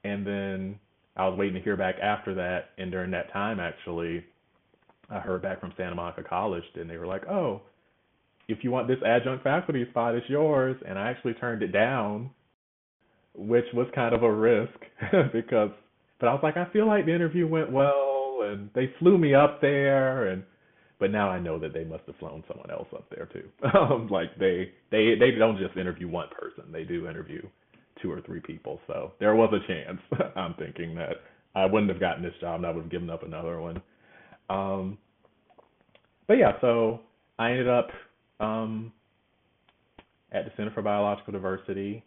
[0.04, 0.80] and then
[1.16, 2.70] I was waiting to hear back after that.
[2.78, 4.24] And during that time, actually,
[5.10, 7.62] I heard back from Santa Monica College, and they were like, "Oh,
[8.48, 12.30] if you want this adjunct faculty spot, it's yours." And I actually turned it down,
[13.34, 14.80] which was kind of a risk
[15.34, 15.72] because,
[16.20, 19.34] but I was like, I feel like the interview went well, and they flew me
[19.34, 20.44] up there, and
[21.00, 23.50] but now I know that they must have flown someone else up there too.
[23.76, 27.42] Um, like they they they don't just interview one person; they do interview
[28.02, 28.80] two or three people.
[28.88, 30.00] So there was a chance.
[30.36, 31.18] I'm thinking that
[31.56, 33.82] I wouldn't have gotten this job, and I would have given up another one.
[34.50, 34.98] Um,
[36.28, 37.02] but yeah, so
[37.38, 37.90] I ended up
[38.40, 38.92] um,
[40.32, 42.04] at the Center for Biological Diversity,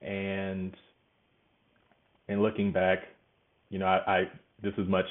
[0.00, 0.74] and
[2.28, 2.98] and looking back,
[3.70, 4.22] you know, I, I
[4.62, 5.06] this is much.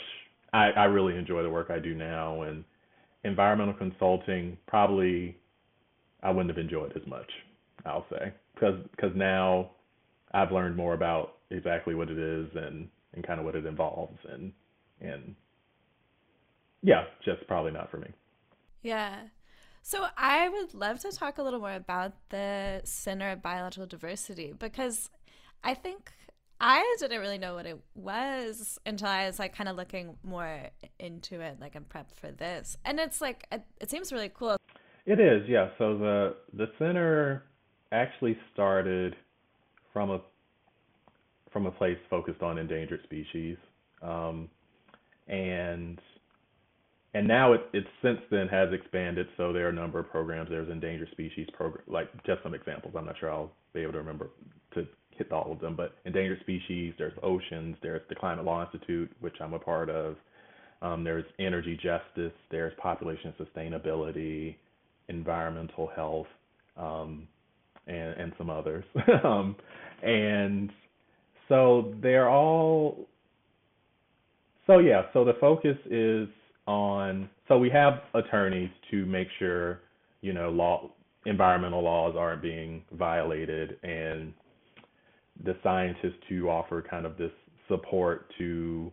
[0.53, 2.63] I, I really enjoy the work I do now, and
[3.23, 5.37] environmental consulting probably
[6.23, 7.29] I wouldn't have enjoyed as much.
[7.85, 9.71] I'll say because because now
[10.33, 14.17] I've learned more about exactly what it is and and kind of what it involves
[14.31, 14.53] and
[14.99, 15.35] and
[16.83, 18.07] yeah, just probably not for me.
[18.81, 19.15] Yeah.
[19.83, 24.53] So I would love to talk a little more about the Center of Biological Diversity
[24.57, 25.09] because
[25.63, 26.11] I think
[26.63, 30.69] I didn't really know what it was until I was like kind of looking more
[30.99, 32.77] into it, like in prep for this.
[32.85, 34.57] And it's like it, it seems really cool.
[35.07, 35.69] It is, yeah.
[35.79, 37.45] So the the center
[37.91, 39.15] actually started
[39.91, 40.21] from a
[41.51, 43.57] from a place focused on endangered species,
[44.03, 44.47] um,
[45.27, 45.99] and
[47.15, 49.25] and now it it since then has expanded.
[49.35, 50.51] So there are a number of programs.
[50.51, 52.93] There's endangered species program, like just some examples.
[52.95, 54.29] I'm not sure I'll be able to remember
[54.75, 54.85] to
[55.31, 56.93] all of them, but endangered species.
[56.97, 57.75] There's oceans.
[57.81, 60.15] There's the Climate Law Institute, which I'm a part of.
[60.81, 62.33] Um, there's energy justice.
[62.49, 64.55] There's population sustainability,
[65.09, 66.27] environmental health,
[66.77, 67.27] um,
[67.87, 68.83] and and some others.
[69.23, 69.55] um,
[70.01, 70.71] and
[71.49, 73.07] so they're all.
[74.67, 76.27] So yeah, so the focus is
[76.65, 77.29] on.
[77.47, 79.81] So we have attorneys to make sure
[80.21, 80.89] you know law
[81.25, 84.33] environmental laws aren't being violated and
[85.43, 87.31] the scientists to offer kind of this
[87.67, 88.91] support to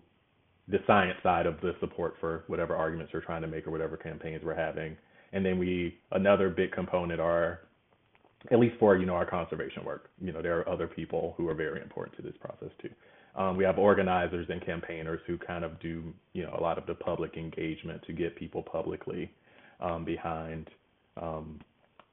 [0.69, 3.97] the science side of the support for whatever arguments we're trying to make or whatever
[3.97, 4.97] campaigns we're having.
[5.33, 7.61] And then we another big component are
[8.51, 10.11] at least for you know our conservation work.
[10.21, 12.91] You know there are other people who are very important to this process too.
[13.35, 16.87] Um, we have organizers and campaigners who kind of do you know a lot of
[16.87, 19.31] the public engagement to get people publicly
[19.81, 20.71] um, behind
[21.21, 21.61] um,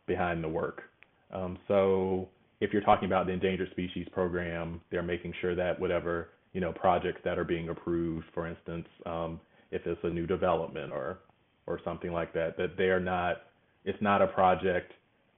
[0.08, 0.84] behind the work.
[1.32, 2.30] Um, so
[2.62, 6.72] if you're talking about the endangered species program, they're making sure that whatever you know
[6.72, 9.40] projects that are being approved, for instance, um,
[9.72, 11.20] if it's a new development or
[11.68, 13.38] or something like that, that they're not
[13.84, 14.94] it's not a project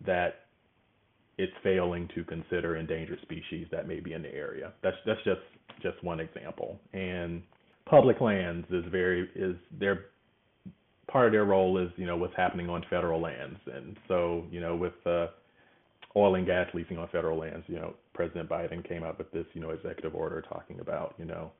[0.06, 0.46] that
[1.38, 4.74] it's failing to consider endangered species that may be in the area.
[4.84, 5.42] That's that's just
[5.82, 6.80] just one example.
[6.94, 7.44] And
[7.86, 10.06] public lands is very is their
[11.08, 14.60] part of their role is you know what's happening on federal lands, and so you
[14.60, 15.28] know with uh,
[16.18, 17.64] oil and gas leasing on federal lands.
[17.68, 21.26] You know, President Biden came out with this, you know, executive order talking about, you
[21.26, 21.52] know,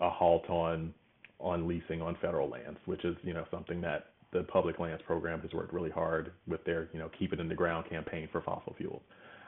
[0.00, 0.92] a halt on
[1.38, 5.40] on leasing on federal lands, which is, you know, something that the public lands program
[5.40, 8.40] has worked really hard with their, you know, keep it in the ground campaign for
[8.40, 9.02] fossil fuels.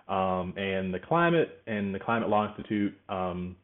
[0.07, 3.57] Um, and the climate and the Climate Law Institute, um,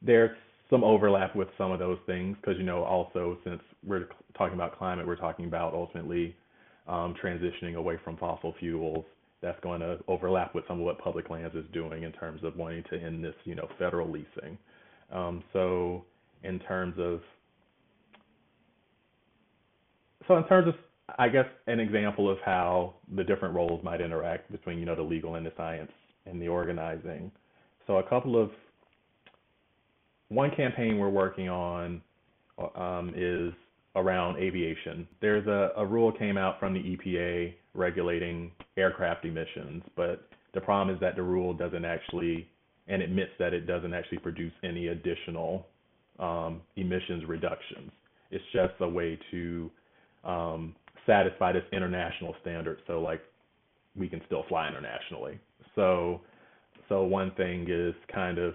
[0.00, 0.36] there's
[0.70, 4.78] some overlap with some of those things because, you know, also since we're talking about
[4.78, 6.34] climate, we're talking about ultimately
[6.88, 9.04] um, transitioning away from fossil fuels
[9.42, 12.56] that's going to overlap with some of what public lands is doing in terms of
[12.56, 14.58] wanting to end this, you know, federal leasing.
[15.12, 16.04] Um, so
[16.42, 17.20] in terms of
[20.28, 20.74] so in terms of
[21.18, 25.02] I guess an example of how the different roles might interact between you know the
[25.02, 25.90] legal and the science
[26.26, 27.32] and the organizing.
[27.86, 28.50] So a couple of
[30.28, 32.00] one campaign we're working on
[32.76, 33.52] um, is
[33.96, 35.06] around aviation.
[35.20, 40.94] There's a, a rule came out from the EPA regulating aircraft emissions, but the problem
[40.94, 42.48] is that the rule doesn't actually
[42.88, 45.66] and admits that it doesn't actually produce any additional
[46.18, 47.90] um, emissions reductions.
[48.30, 49.70] It's just a way to
[50.24, 50.74] um,
[51.06, 52.78] satisfy this international standard.
[52.86, 53.20] So like
[53.96, 55.38] we can still fly internationally.
[55.74, 56.20] So
[56.88, 58.54] so one thing is kind of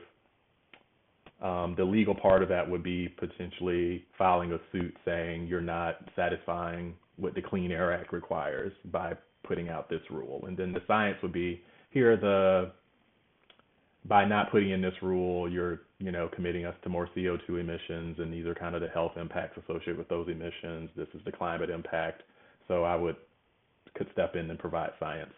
[1.41, 5.97] um, the legal part of that would be potentially filing a suit saying you're not
[6.15, 10.43] satisfying what the Clean Air Act requires by putting out this rule.
[10.47, 12.71] And then the science would be here the
[14.07, 18.17] by not putting in this rule, you're you know committing us to more CO2 emissions,
[18.19, 20.89] and these are kind of the health impacts associated with those emissions.
[20.95, 22.23] This is the climate impact.
[22.67, 23.15] So I would
[23.95, 25.33] could step in and provide science,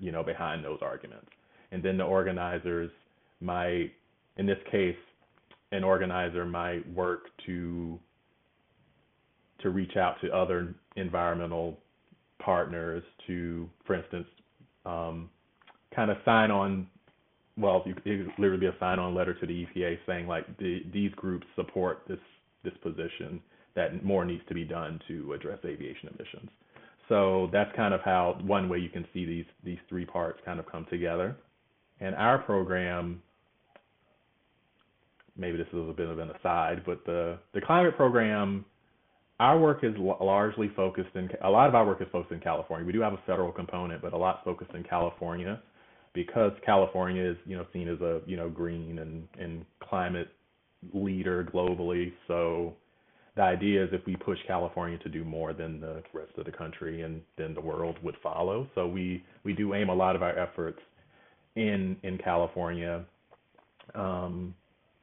[0.00, 1.28] you know, behind those arguments.
[1.72, 2.90] And then the organizers
[3.40, 3.90] might,
[4.36, 4.96] in this case,
[5.72, 7.98] an organizer might work to
[9.60, 11.78] to reach out to other environmental
[12.38, 14.26] partners to, for instance,
[14.84, 15.30] um,
[15.94, 16.86] kind of sign on.
[17.58, 21.10] Well, it could literally be a sign-on letter to the EPA saying like the, these
[21.12, 22.18] groups support this
[22.62, 23.40] this position
[23.74, 26.50] that more needs to be done to address aviation emissions.
[27.08, 30.60] So that's kind of how one way you can see these these three parts kind
[30.60, 31.36] of come together.
[32.00, 33.22] And our program
[35.36, 38.64] maybe this is a bit of an aside, but the the climate program,
[39.40, 42.40] our work is l- largely focused in a lot of our work is focused in
[42.40, 42.86] California.
[42.86, 45.60] We do have a federal component, but a lot focused in California
[46.14, 50.28] because California is you know seen as a you know green and and climate
[50.92, 52.12] leader globally.
[52.26, 52.74] So
[53.36, 56.52] the idea is if we push California to do more than the rest of the
[56.52, 58.66] country and then the world would follow.
[58.74, 60.80] So we we do aim a lot of our efforts
[61.54, 63.04] in in California.
[63.94, 64.54] Um,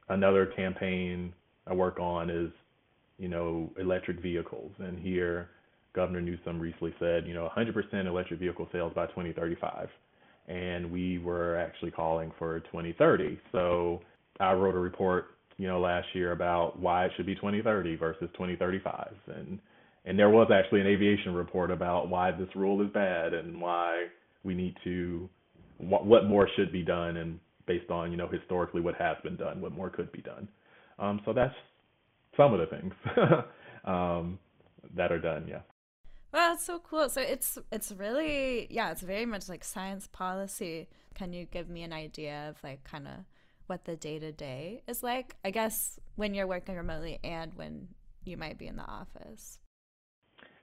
[0.08, 1.32] another campaign
[1.66, 2.50] I work on is,
[3.18, 4.72] you know, electric vehicles.
[4.78, 5.48] And here,
[5.94, 9.88] Governor Newsom recently said, you know, 100% electric vehicle sales by 2035.
[10.46, 13.38] and we were actually calling for 2030.
[13.52, 14.00] So
[14.40, 18.28] I wrote a report, you know, last year about why it should be 2030 versus
[18.34, 19.58] 2035, and
[20.06, 24.08] and there was actually an aviation report about why this rule is bad and why
[24.42, 25.28] we need to
[25.78, 29.36] what, what more should be done and based on you know historically what has been
[29.36, 30.48] done, what more could be done.
[30.98, 31.54] Um, so that's
[32.36, 32.92] some of the things
[33.84, 34.38] um,
[34.94, 35.46] that are done.
[35.48, 35.60] Yeah.
[36.32, 37.08] Well, that's so cool.
[37.08, 40.88] So it's it's really yeah, it's very much like science policy.
[41.14, 43.14] Can you give me an idea of like kind of
[43.66, 45.36] what the day to day is like?
[45.44, 47.88] I guess when you're working remotely and when
[48.24, 49.58] you might be in the office.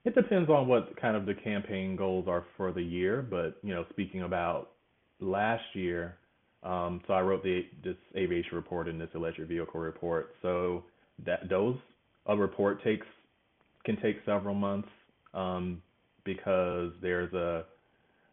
[0.04, 3.72] It depends on what kind of the campaign goals are for the year, but you
[3.72, 4.70] know, speaking about
[5.20, 6.18] last year,
[6.62, 10.34] um, so I wrote the this aviation report and this electric vehicle report.
[10.42, 10.84] So
[11.26, 11.76] that those
[12.26, 13.06] a report takes
[13.84, 14.88] can take several months
[15.34, 15.82] um,
[16.24, 17.64] because there's a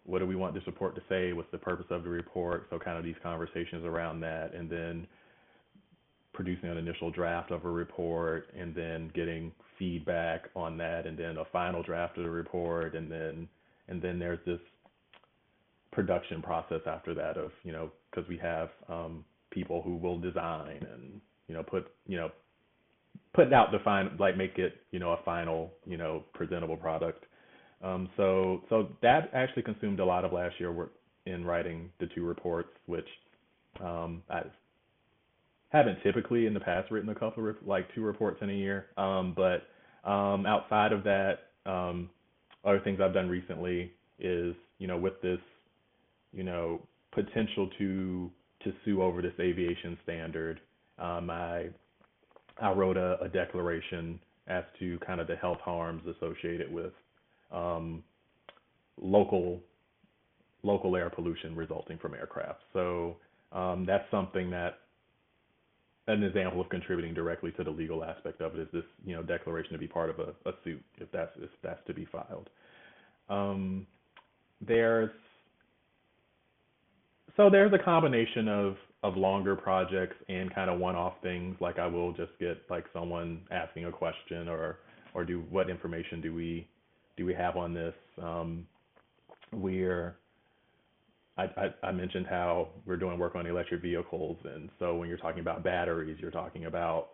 [0.05, 1.33] what do we want this report to say?
[1.33, 2.67] What's the purpose of the report?
[2.69, 5.07] So kind of these conversations around that, and then
[6.33, 11.37] producing an initial draft of a report, and then getting feedback on that, and then
[11.37, 13.47] a final draft of the report, and then
[13.87, 14.59] and then there's this
[15.91, 20.85] production process after that of you know because we have um, people who will design
[20.93, 22.29] and you know put you know
[23.33, 27.25] put out the final like make it you know a final you know presentable product.
[27.83, 30.93] Um, so so that actually consumed a lot of last year work
[31.25, 33.07] in writing the two reports, which
[33.83, 34.41] um, I
[35.69, 38.87] haven't typically in the past written a couple of like two reports in a year.
[38.97, 39.67] Um, but
[40.09, 42.09] um, outside of that, um,
[42.65, 45.39] other things I've done recently is you know with this
[46.33, 48.31] you know potential to
[48.63, 50.59] to sue over this aviation standard.
[50.97, 51.67] Um, I
[52.61, 56.91] I wrote a, a, declaration as to kind of the health harms associated with
[57.51, 58.03] um,
[59.01, 59.61] local
[60.63, 62.59] local air pollution resulting from aircraft.
[62.73, 63.15] So
[63.53, 64.79] um, that's something that
[66.07, 69.23] an example of contributing directly to the legal aspect of it is this you know
[69.23, 72.49] declaration to be part of a, a suit if that's if that's to be filed.
[73.29, 73.87] Um,
[74.59, 75.11] there's
[77.37, 81.55] so there's a combination of of longer projects and kind of one-off things.
[81.61, 84.79] Like I will just get like someone asking a question or
[85.13, 86.67] or do what information do we
[87.15, 87.93] do we have on this?
[88.21, 88.67] Um,
[89.51, 90.15] we're
[91.37, 95.39] I, I, mentioned how we're doing work on electric vehicles, and so when you're talking
[95.39, 97.11] about batteries, you're talking about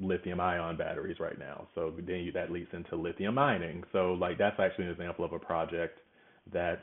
[0.00, 1.66] lithium ion batteries right now.
[1.74, 3.82] So then you, that leads into lithium mining.
[3.92, 5.98] So like that's actually an example of a project
[6.52, 6.80] that's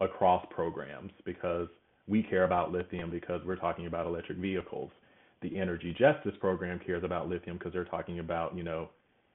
[0.00, 1.68] across programs because
[2.08, 4.90] we care about lithium because we're talking about electric vehicles.
[5.42, 8.88] The Energy Justice Program cares about lithium because they're talking about, you know,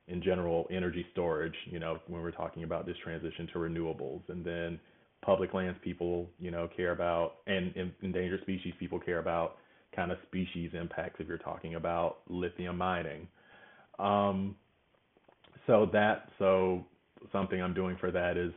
[0.08, 4.22] in general, energy storage, you know, when we're talking about this transition to renewables.
[4.30, 4.80] And then
[5.24, 9.58] public lands people, you know, care about, and, and endangered species people care about
[9.96, 13.28] kind of species impacts if you're talking about lithium mining.
[14.00, 14.56] Um,
[15.68, 16.86] so that, so
[17.32, 18.52] something I'm doing for that is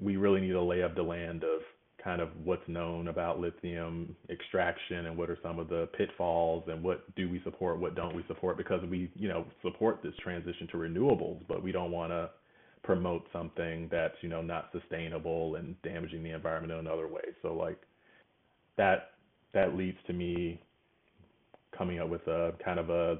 [0.00, 1.60] we really need a lay of the land of
[2.02, 6.82] kind of what's known about lithium extraction and what are some of the pitfalls and
[6.82, 10.66] what do we support, what don't we support because we, you know, support this transition
[10.68, 12.30] to renewables, but we don't want to
[12.82, 17.34] promote something that's, you know, not sustainable and damaging the environment in other ways.
[17.42, 17.78] So like
[18.76, 19.10] that
[19.52, 20.62] that leads to me
[21.76, 23.18] coming up with a kind of a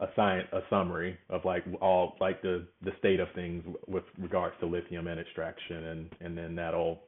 [0.00, 4.54] a science a summary of like all like the the state of things with regards
[4.60, 7.00] to lithium and extraction and and then that'll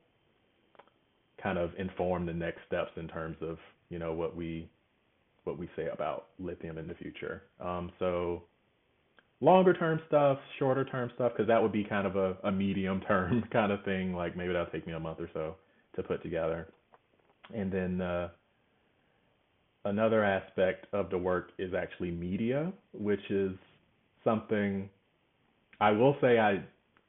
[1.42, 4.68] kind of inform the next steps in terms of you know what we
[5.44, 7.42] what we say about lithium in the future.
[7.61, 8.44] Um, so
[9.40, 13.00] longer term stuff shorter term stuff because that would be kind of a, a medium
[13.00, 15.57] term kind of thing like maybe that'll take me a month or so
[15.96, 16.68] to put together.
[17.55, 18.28] And then uh,
[19.85, 23.53] another aspect of the work is actually media, which is
[24.25, 24.88] something
[25.81, 26.63] I will say I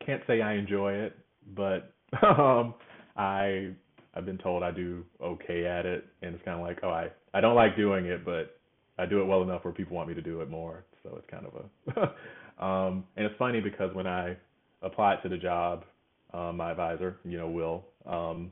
[0.04, 1.16] can't say I enjoy it,
[1.56, 1.94] but
[2.26, 2.74] um,
[3.16, 3.70] I
[4.16, 7.10] I've been told I do okay at it, and it's kind of like oh I
[7.34, 8.58] I don't like doing it, but
[8.98, 10.86] I do it well enough where people want me to do it more.
[11.04, 14.38] So it's kind of a um, and it's funny because when I
[14.82, 15.86] applied to the job,
[16.34, 18.52] um, my advisor, you know, Will, um,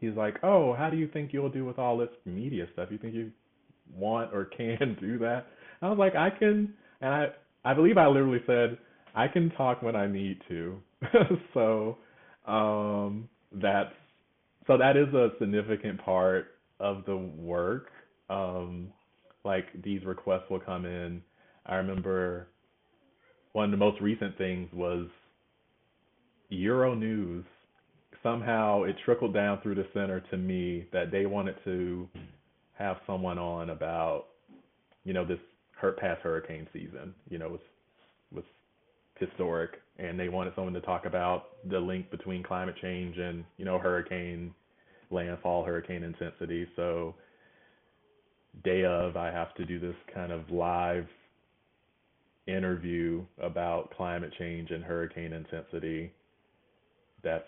[0.00, 2.88] he's like, "Oh, how do you think you'll do with all this media stuff?
[2.90, 3.30] You think you
[3.94, 5.46] want or can do that?"
[5.82, 7.26] I was like, "I can," and I
[7.64, 8.78] I believe I literally said,
[9.14, 10.78] "I can talk when I need to."
[11.54, 11.98] so
[12.46, 13.94] um, that's
[14.66, 16.48] so that is a significant part
[16.80, 17.90] of the work.
[18.30, 18.92] Um,
[19.44, 21.22] like these requests will come in.
[21.66, 22.48] I remember
[23.52, 25.08] one of the most recent things was
[26.52, 27.44] Euronews
[28.22, 32.08] somehow it trickled down through the center to me that they wanted to
[32.74, 34.26] have someone on about,
[35.04, 35.38] you know, this
[35.76, 37.14] hurt past hurricane season.
[37.28, 37.60] You know, was
[38.32, 38.44] was
[39.18, 43.64] historic, and they wanted someone to talk about the link between climate change and you
[43.64, 44.54] know hurricane
[45.10, 46.66] landfall, hurricane intensity.
[46.76, 47.14] So
[48.64, 51.06] day of, I have to do this kind of live
[52.46, 56.12] interview about climate change and hurricane intensity.
[57.22, 57.44] That's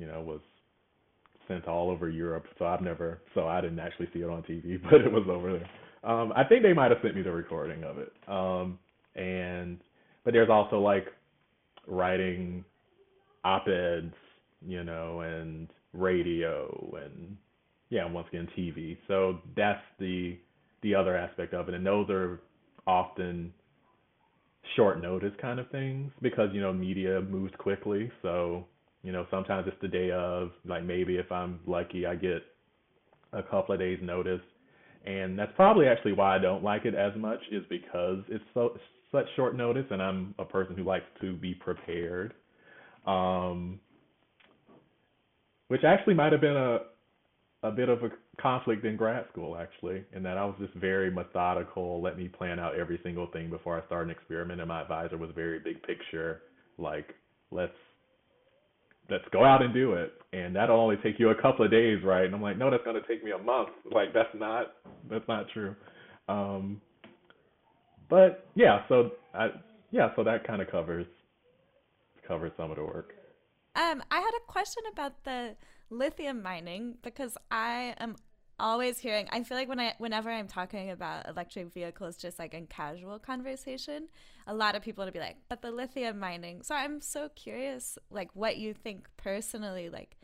[0.00, 0.40] you know was
[1.46, 2.46] sent all over Europe.
[2.58, 5.58] So I've never, so I didn't actually see it on TV, but it was over
[5.58, 6.10] there.
[6.10, 8.12] Um, I think they might have sent me the recording of it.
[8.26, 8.78] Um,
[9.14, 9.78] and
[10.24, 11.06] but there's also like
[11.86, 12.64] writing
[13.44, 14.14] op-eds,
[14.66, 17.36] you know, and radio and
[17.90, 18.96] yeah, once again TV.
[19.08, 20.38] So that's the
[20.82, 22.40] the other aspect of it, and those are
[22.86, 23.52] often
[24.76, 28.10] short notice kind of things because you know media moves quickly.
[28.22, 28.64] So
[29.02, 32.42] you know sometimes it's the day of, like maybe if I'm lucky, I get
[33.32, 34.40] a couple of days notice,
[35.04, 38.76] and that's probably actually why I don't like it as much is because it's so
[39.12, 42.34] such short notice, and I'm a person who likes to be prepared.
[43.06, 43.80] Um,
[45.68, 46.78] which actually might have been a
[47.62, 48.08] a bit of a
[48.40, 52.58] conflict in grad school actually, in that I was just very methodical, let me plan
[52.58, 55.82] out every single thing before I start an experiment, and my advisor was very big
[55.82, 56.42] picture,
[56.78, 57.14] like
[57.50, 57.72] let's
[59.10, 62.02] let's go out and do it, and that'll only take you a couple of days,
[62.04, 62.24] right?
[62.24, 63.70] And I'm like, no, that's gonna take me a month.
[63.90, 64.72] Like that's not
[65.10, 65.74] that's not true.
[66.28, 66.80] Um,
[68.08, 69.48] but yeah, so I
[69.90, 71.06] yeah, so that kind of covers
[72.26, 73.14] covers some of the work.
[73.76, 75.56] Um, I had a question about the
[75.90, 78.16] lithium mining because I am
[78.60, 82.54] always hearing I feel like when I whenever I'm talking about electric vehicles just like
[82.54, 84.08] in casual conversation,
[84.46, 87.98] a lot of people will be like, "But the lithium mining." So I'm so curious
[88.10, 90.16] like what you think personally like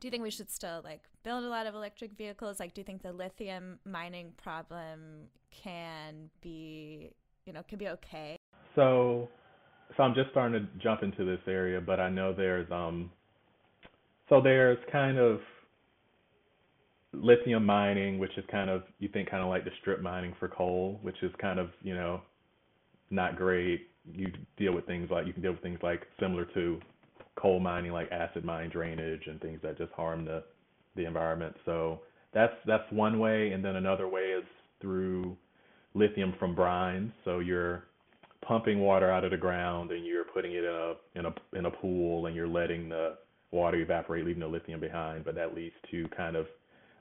[0.00, 2.58] do you think we should still like build a lot of electric vehicles?
[2.58, 7.12] Like do you think the lithium mining problem can be,
[7.46, 8.36] you know, can be okay?
[8.74, 9.28] So
[9.96, 13.10] so I'm just starting to jump into this area, but I know there's um
[14.28, 15.40] so there's kind of
[17.12, 20.48] lithium mining, which is kind of you think kind of like the strip mining for
[20.48, 22.20] coal, which is kind of you know
[23.10, 23.88] not great.
[24.14, 26.80] You deal with things like you can deal with things like similar to
[27.36, 30.42] coal mining, like acid mine drainage and things that just harm the
[30.96, 31.54] the environment.
[31.64, 32.00] So
[32.32, 34.44] that's that's one way, and then another way is
[34.80, 35.36] through
[35.94, 37.12] lithium from brines.
[37.24, 37.84] So you're
[38.46, 41.66] pumping water out of the ground and you're putting it in a in a in
[41.66, 43.16] a pool and you're letting the
[43.50, 45.24] water evaporate, leaving the lithium behind.
[45.24, 46.46] But that leads to kind of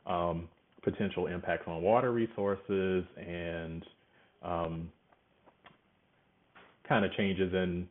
[0.05, 0.47] um,
[0.83, 3.85] potential impacts on water resources and
[4.43, 4.91] um,
[6.87, 7.87] kind of changes in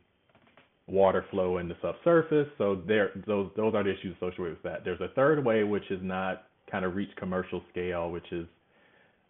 [0.87, 2.47] water flow in the subsurface.
[2.57, 4.83] So there, those those are the issues associated with that.
[4.83, 8.45] There's a third way, which is not kind of reach commercial scale, which is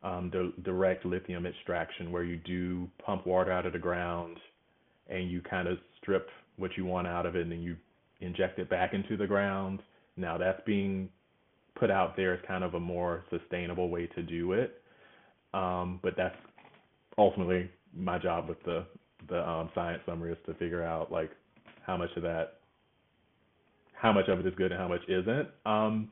[0.03, 4.37] um, the direct lithium extraction, where you do pump water out of the ground
[5.09, 7.75] and you kind of strip what you want out of it, and then you
[8.21, 9.81] inject it back into the ground.
[10.17, 11.09] Now that's being
[11.75, 14.81] put out there as kind of a more sustainable way to do it,
[15.53, 16.35] um, but that's
[17.17, 18.85] ultimately my job with the
[19.29, 21.31] the um, science summary is to figure out like
[21.85, 22.59] how much of that,
[23.93, 25.47] how much of it is good and how much isn't.
[25.65, 26.11] Um,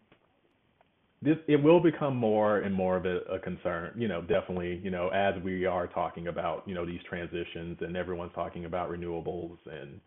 [1.22, 4.90] this it will become more and more of a, a, concern you know definitely you
[4.90, 9.58] know as we are talking about you know these transitions and everyone's talking about renewables
[9.70, 10.00] and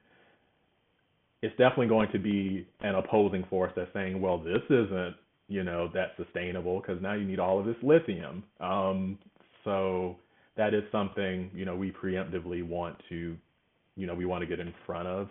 [1.42, 5.14] it's definitely going to be an opposing force that's saying well this isn't
[5.53, 8.42] you know that's sustainable because now you need all of this lithium.
[8.59, 9.18] Um,
[9.64, 10.16] so
[10.57, 13.36] that is something you know we preemptively want to
[13.94, 15.28] you know we want to get in front of.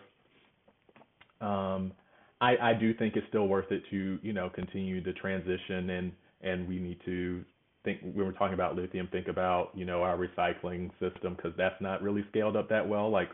[1.42, 1.94] Um,
[2.40, 6.12] I, I do think it's still worth it to you know continue the transition and
[6.42, 7.44] and we need to
[7.84, 11.82] think when we're talking about lithium think about you know our recycling system because that's
[11.82, 13.10] not really scaled up that well.
[13.10, 13.30] Like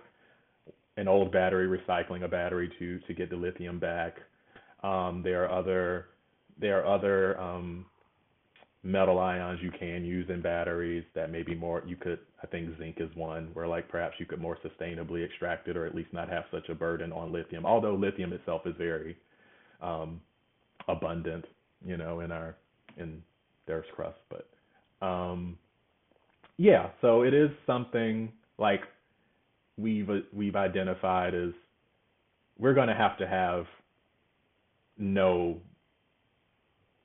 [0.96, 4.16] an old battery recycling a battery to to get the lithium back.
[4.84, 6.06] Um, there are other
[6.60, 7.86] there are other um,
[8.84, 12.98] metal ions you can use in batteries that maybe more you could I think zinc
[13.00, 16.30] is one where like perhaps you could more sustainably extract it or at least not
[16.30, 17.66] have such a burden on lithium.
[17.66, 19.18] Although lithium itself is very
[19.82, 20.22] um,
[20.88, 21.46] abundant,
[21.86, 22.56] you know, in our
[22.98, 23.22] in
[23.66, 24.48] the Earth's crust, but
[25.06, 25.58] um,
[26.58, 28.82] yeah, so it is something like
[29.78, 31.52] we've we've identified as
[32.58, 33.66] we're going to have to have
[34.98, 35.58] no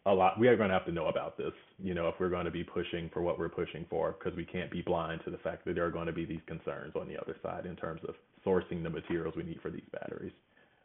[0.06, 2.28] a lot we are going to have to know about this you know if we're
[2.28, 5.30] going to be pushing for what we're pushing for because we can't be blind to
[5.30, 7.76] the fact that there are going to be these concerns on the other side in
[7.76, 10.32] terms of sourcing the materials we need for these batteries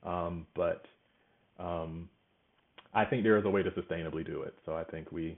[0.03, 0.85] um, but
[1.59, 2.09] um,
[2.93, 4.55] I think there is a way to sustainably do it.
[4.65, 5.37] So I think we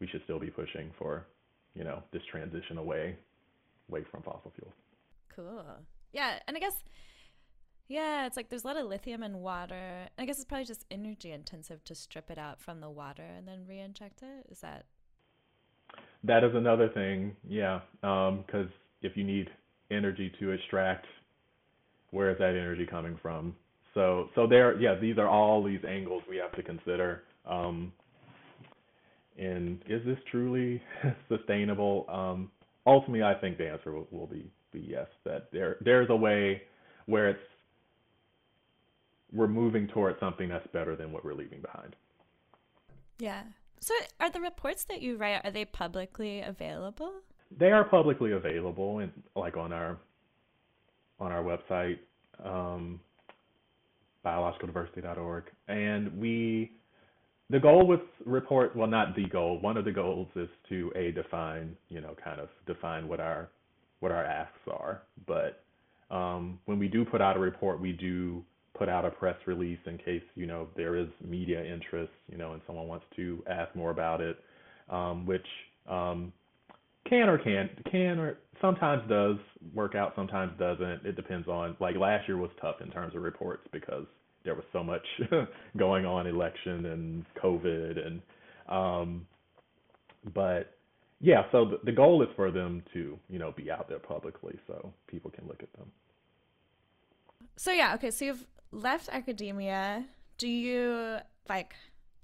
[0.00, 1.26] we should still be pushing for,
[1.74, 3.16] you know, this transition away
[3.88, 4.74] away from fossil fuels.
[5.34, 5.64] Cool.
[6.12, 6.74] Yeah, and I guess
[7.88, 10.08] yeah, it's like there's a lot of lithium in water.
[10.18, 13.46] I guess it's probably just energy intensive to strip it out from the water and
[13.46, 14.46] then re-inject it.
[14.50, 14.86] Is that?
[16.24, 17.36] That is another thing.
[17.46, 18.72] Yeah, because um,
[19.02, 19.48] if you need
[19.90, 21.06] energy to extract,
[22.10, 23.54] where is that energy coming from?
[23.94, 27.22] So, so there, yeah, these are all these angles we have to consider.
[27.48, 27.92] Um,
[29.38, 30.82] and is this truly
[31.28, 32.06] sustainable?
[32.08, 32.50] Um,
[32.86, 35.06] ultimately, I think the answer will, will be be yes.
[35.24, 36.62] That there there's a way
[37.06, 37.40] where it's
[39.32, 41.96] we're moving towards something that's better than what we're leaving behind.
[43.18, 43.42] Yeah.
[43.80, 47.12] So are the reports that you write are they publicly available?
[47.56, 49.98] They are publicly available and like on our
[51.18, 51.98] on our website
[52.44, 53.00] um,
[54.24, 56.72] biologicaldiversity.org and we
[57.48, 61.12] the goal with report well not the goal one of the goals is to a
[61.12, 63.48] define you know kind of define what our
[64.00, 65.62] what our asks are but
[66.10, 68.44] um, when we do put out a report we do
[68.76, 72.52] put out a press release in case you know there is media interest, you know,
[72.52, 74.38] and someone wants to ask more about it,
[74.90, 75.46] um, which
[75.88, 76.32] um,
[77.08, 79.36] can or can can or sometimes does
[79.74, 81.04] work out, sometimes doesn't.
[81.04, 84.06] It depends on like last year was tough in terms of reports because
[84.44, 85.04] there was so much
[85.76, 88.22] going on, election and COVID, and
[88.68, 89.26] um,
[90.34, 90.74] but
[91.20, 94.58] yeah, so the, the goal is for them to you know be out there publicly
[94.66, 95.90] so people can look at them.
[97.56, 98.10] So yeah, okay.
[98.10, 98.44] So you've
[98.76, 100.04] left academia,
[100.38, 101.18] do you
[101.48, 101.74] like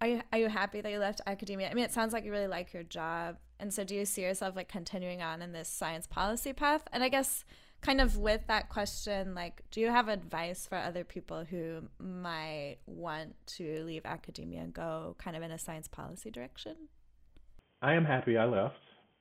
[0.01, 1.71] are you are you happy that you left academia?
[1.71, 3.37] I mean, it sounds like you really like your job.
[3.59, 6.83] And so do you see yourself like continuing on in this science policy path?
[6.93, 7.45] And I guess
[7.81, 12.79] kind of with that question, like do you have advice for other people who might
[12.87, 16.75] want to leave academia and go kind of in a science policy direction?
[17.81, 18.75] I am happy I left.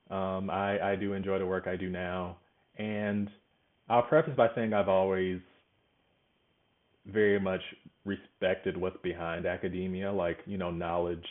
[0.09, 2.37] Um, I, I do enjoy the work I do now.
[2.77, 3.29] And
[3.89, 5.39] I'll preface by saying I've always
[7.05, 7.61] very much
[8.05, 11.25] respected what's behind academia, like you know knowledge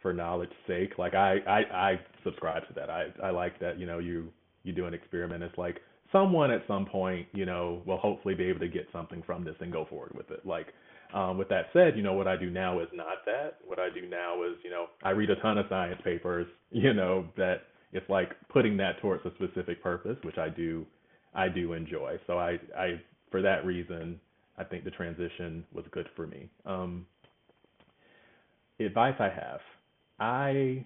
[0.00, 0.98] for knowledge's sake.
[0.98, 1.58] Like I I,
[1.90, 2.90] I subscribe to that.
[2.90, 4.28] I I like that you know you
[4.62, 5.42] you do an experiment.
[5.42, 5.80] It's like
[6.12, 9.56] someone at some point you know will hopefully be able to get something from this
[9.60, 10.44] and go forward with it.
[10.44, 10.68] Like
[11.14, 13.58] um, with that said, you know what I do now is not that.
[13.64, 16.46] What I do now is you know I read a ton of science papers.
[16.76, 17.58] You know that
[17.92, 20.84] it's like putting that towards a specific purpose, which I do
[21.34, 22.18] I do enjoy.
[22.26, 23.00] So I I
[23.30, 24.18] for that reason
[24.56, 26.48] I think the transition was good for me.
[26.64, 27.06] Um,
[28.78, 29.60] advice I have,
[30.18, 30.84] I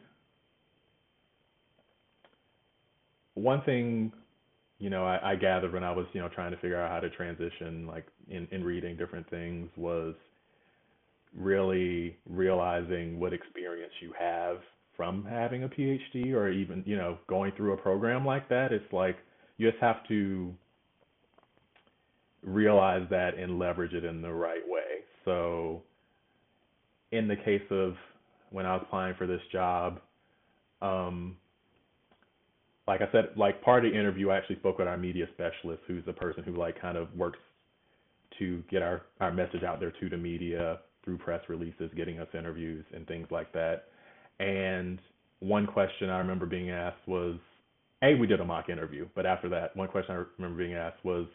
[3.35, 4.12] one thing
[4.79, 7.01] you know I, I gathered when I was you know trying to figure out how
[7.01, 10.14] to transition like in, in reading different things was
[11.37, 14.59] really realizing what experience you have
[14.97, 18.73] from having a PhD or even you know going through a program like that.
[18.73, 19.16] It's like
[19.57, 20.53] you just have to
[22.43, 25.05] realize that and leverage it in the right way.
[25.24, 25.82] So,
[27.12, 27.95] in the case of
[28.51, 30.01] when I was applying for this job,
[30.80, 31.36] um,
[32.86, 35.82] like I said, like part of the interview, I actually spoke with our media specialist,
[35.86, 37.39] who's the person who like kind of works
[38.39, 42.28] to get our our message out there to the media through press releases, getting us
[42.34, 43.84] interviews and things like that.
[44.41, 44.99] And
[45.41, 47.36] one question I remember being asked was,
[48.03, 51.05] a we did a mock interview, but after that, one question I remember being asked
[51.05, 51.26] was,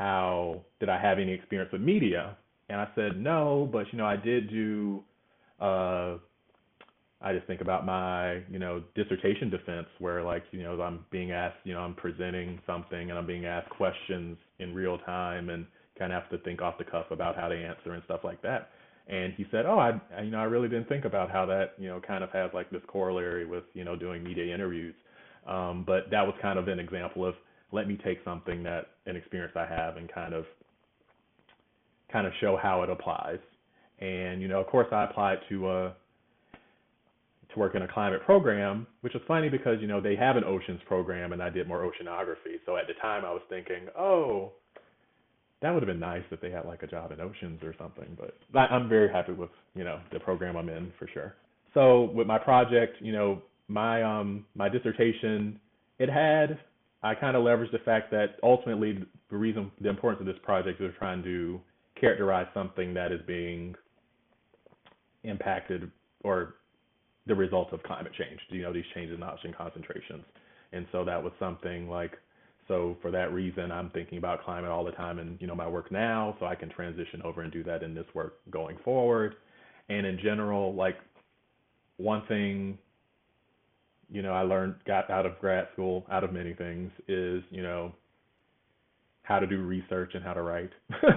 [0.00, 2.34] how did I have any experience with media?
[2.70, 5.02] And I said no, but you know I did do.
[5.60, 6.16] Uh,
[7.20, 11.32] I just think about my you know dissertation defense where like you know I'm being
[11.32, 15.66] asked you know I'm presenting something and I'm being asked questions in real time and
[15.98, 18.40] kind of have to think off the cuff about how to answer and stuff like
[18.40, 18.70] that.
[19.06, 21.88] And he said, "Oh, I you know I really didn't think about how that you
[21.88, 24.94] know kind of has like this corollary with you know doing media interviews."
[25.46, 27.34] Um, but that was kind of an example of
[27.72, 30.44] let me take something that an experience I have and kind of
[32.12, 33.38] kind of show how it applies.
[34.00, 35.92] And you know, of course, I applied to uh,
[37.52, 40.44] to work in a climate program, which is funny because you know they have an
[40.44, 42.56] oceans program, and I did more oceanography.
[42.66, 44.52] So at the time, I was thinking, oh,
[45.60, 48.16] that would have been nice if they had like a job in oceans or something.
[48.18, 51.34] But I'm very happy with you know the program I'm in for sure.
[51.74, 55.60] So with my project, you know, my um my dissertation,
[55.98, 56.58] it had
[57.02, 60.80] I kind of leveraged the fact that ultimately the reason, the importance of this project
[60.80, 61.60] is trying to
[61.98, 63.74] characterize something that is being
[65.24, 65.90] impacted
[66.24, 66.56] or
[67.26, 68.40] the result of climate change.
[68.48, 70.24] You know, these changes in oxygen concentrations.
[70.72, 72.12] And so that was something like
[72.68, 75.68] so for that reason, I'm thinking about climate all the time and you know my
[75.68, 79.34] work now, so I can transition over and do that in this work going forward.
[79.88, 80.96] And in general, like
[81.96, 82.78] one thing,
[84.10, 87.62] you know, I learned got out of grad school, out of many things, is you
[87.62, 87.92] know
[89.22, 90.70] how to do research and how to write.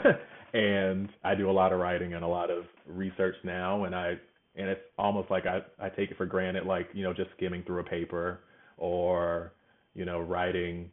[0.53, 4.13] and I do a lot of writing and a lot of research now, and I
[4.55, 7.63] and it's almost like I I take it for granted, like you know just skimming
[7.63, 8.41] through a paper
[8.77, 9.53] or
[9.95, 10.91] you know writing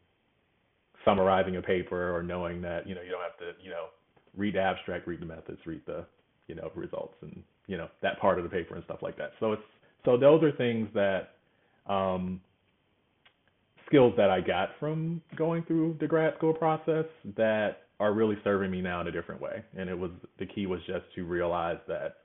[1.05, 3.85] summarizing a paper or knowing that you know you don't have to you know
[4.35, 6.05] read the abstract, read the methods, read the
[6.47, 9.31] you know results and you know that part of the paper and stuff like that.
[9.39, 9.61] So it's
[10.05, 11.35] so those are things that
[11.87, 12.41] um,
[13.87, 17.05] skills that I got from going through the grad school process
[17.35, 19.63] that are really serving me now in a different way.
[19.77, 22.17] And it was the key was just to realize that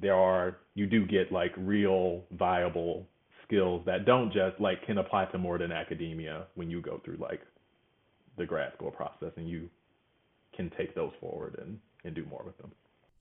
[0.00, 3.06] there are you do get like real viable
[3.46, 7.16] skills that don't just like can apply to more than academia when you go through
[7.16, 7.40] like
[8.38, 9.68] the grad school process and you
[10.56, 12.70] can take those forward and and do more with them.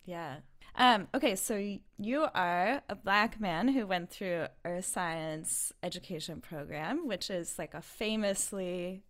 [0.06, 0.38] Yeah.
[0.76, 7.08] Um, okay, so you are a black man who went through earth science education program,
[7.08, 9.04] which is like a famously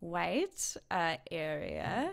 [0.00, 2.10] white uh, area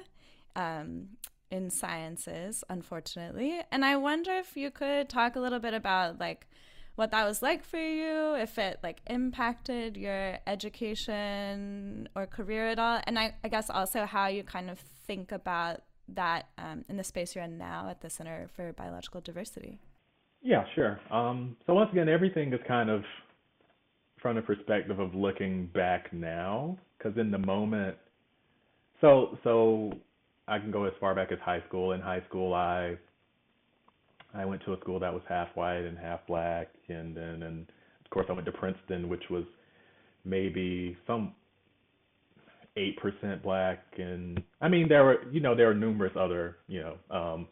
[0.55, 1.09] um,
[1.49, 3.59] in sciences, unfortunately.
[3.71, 6.47] And I wonder if you could talk a little bit about like
[6.95, 12.79] what that was like for you, if it like impacted your education or career at
[12.79, 15.81] all, and I, I guess also how you kind of think about
[16.15, 19.79] that um, in the space you're in now at the Center for Biological Diversity.
[20.41, 20.99] Yeah, sure.
[21.11, 23.03] Um, so once again, everything is kind of
[24.21, 27.95] from the perspective of looking back now, because in the moment,
[28.99, 29.91] so so
[30.47, 31.93] I can go as far back as high school.
[31.93, 32.95] In high school, I
[34.33, 37.67] I went to a school that was half white and half black, and then and
[38.03, 39.43] of course I went to Princeton, which was
[40.25, 41.33] maybe some
[42.77, 46.81] eight percent black, and I mean there were you know there were numerous other you
[46.81, 47.47] know um,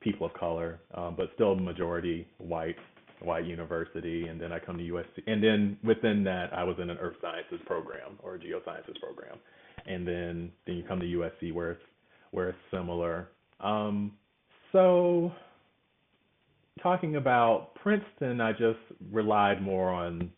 [0.00, 2.76] people of color, um, but still majority white
[3.20, 6.90] white university, and then I come to USC, and then within that I was in
[6.90, 9.38] an earth sciences program or a geosciences program,
[9.86, 11.82] and then then you come to USC where it's
[12.30, 13.28] where it's similar.
[13.60, 14.12] Um,
[14.72, 15.32] so
[16.82, 18.78] talking about Princeton, I just
[19.10, 20.30] relied more on,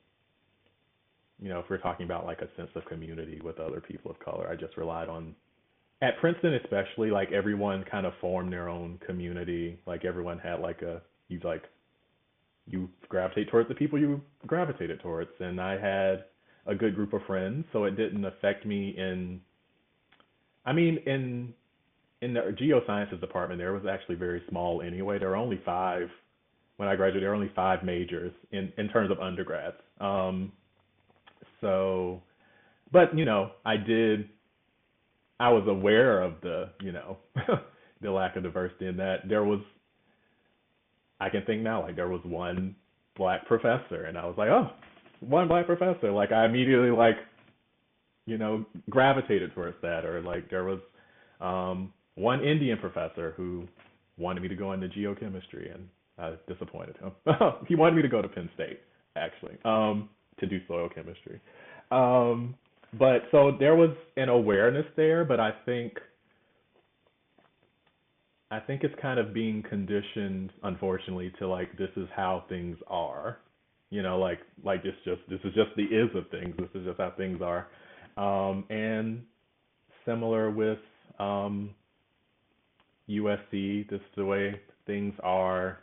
[1.40, 4.18] you know, if we're talking about like a sense of community with other people of
[4.20, 5.34] color, I just relied on,
[6.02, 9.78] at Princeton especially, like everyone kind of formed their own community.
[9.86, 11.62] Like everyone had like a, you like,
[12.66, 15.30] you gravitate towards the people you gravitated towards.
[15.40, 16.24] And I had
[16.66, 19.40] a good group of friends, so it didn't affect me in,
[20.66, 21.54] I mean, in,
[22.20, 25.18] in the geosciences department, there was actually very small anyway.
[25.18, 26.08] There were only five
[26.78, 29.76] when I graduated, there were only five majors in in terms of undergrads.
[30.00, 30.52] Um,
[31.60, 32.22] so,
[32.92, 34.28] but you know, I did.
[35.40, 37.18] I was aware of the you know
[38.00, 39.60] the lack of diversity in that there was.
[41.20, 42.76] I can think now like there was one
[43.16, 44.70] black professor, and I was like, oh,
[45.20, 46.10] one black professor.
[46.12, 47.16] Like I immediately like,
[48.26, 50.78] you know, gravitated towards that, or like there was
[51.40, 53.66] um, one Indian professor who
[54.16, 55.88] wanted me to go into geochemistry, and
[56.18, 57.12] I disappointed him.
[57.66, 58.80] he wanted me to go to Penn State,
[59.16, 60.08] actually, um,
[60.40, 61.40] to do soil chemistry.
[61.90, 62.54] Um,
[62.98, 65.94] but so there was an awareness there, but I think
[68.50, 73.38] I think it's kind of being conditioned, unfortunately, to like this is how things are.
[73.90, 76.54] You know, like like it's just this is just the is of things.
[76.58, 77.68] This is just how things are.
[78.16, 79.22] Um, and
[80.04, 80.78] similar with
[81.18, 81.70] um,
[83.08, 85.78] USC, this is the way things are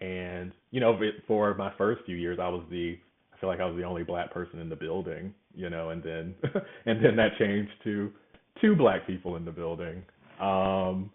[0.00, 2.98] and you know, for my first few years, I was the
[3.44, 6.34] feel like I was the only black person in the building, you know, and then
[6.86, 8.10] and then that changed to
[8.60, 10.02] two black people in the building.
[10.40, 11.10] Um,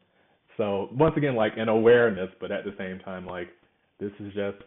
[0.55, 3.47] so once again, like an awareness, but at the same time, like
[3.99, 4.57] this is just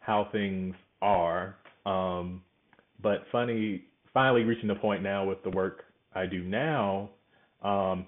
[0.00, 1.56] how things are.
[1.84, 2.42] Um,
[3.02, 3.84] but funny,
[4.14, 5.84] finally reaching the point now with the work
[6.14, 7.10] I do now,
[7.62, 8.06] um,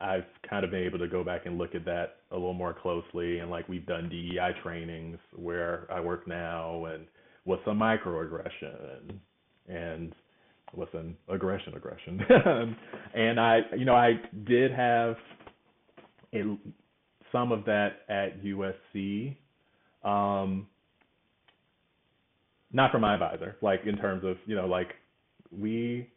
[0.00, 2.72] I've kind of been able to go back and look at that a little more
[2.72, 3.40] closely.
[3.40, 7.06] And like we've done DEI trainings where I work now, and
[7.44, 9.18] what's a microaggression,
[9.68, 10.14] and
[10.74, 12.20] what's an aggression aggression.
[13.14, 14.14] and I, you know, I
[14.46, 15.16] did have
[16.34, 16.56] a,
[17.30, 19.36] some of that at USC.
[20.04, 20.66] Um,
[22.72, 24.94] not from my advisor, like in terms of, you know, like
[25.56, 26.08] we,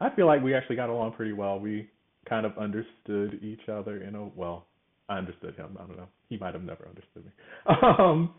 [0.00, 1.60] I feel like we actually got along pretty well.
[1.60, 1.88] We
[2.28, 4.66] kind of understood each other you know well
[5.08, 7.32] i understood him i don't know he might have never understood me
[7.98, 8.34] um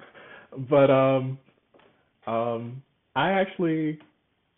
[0.70, 1.38] but um
[2.30, 2.82] um
[3.16, 4.00] i actually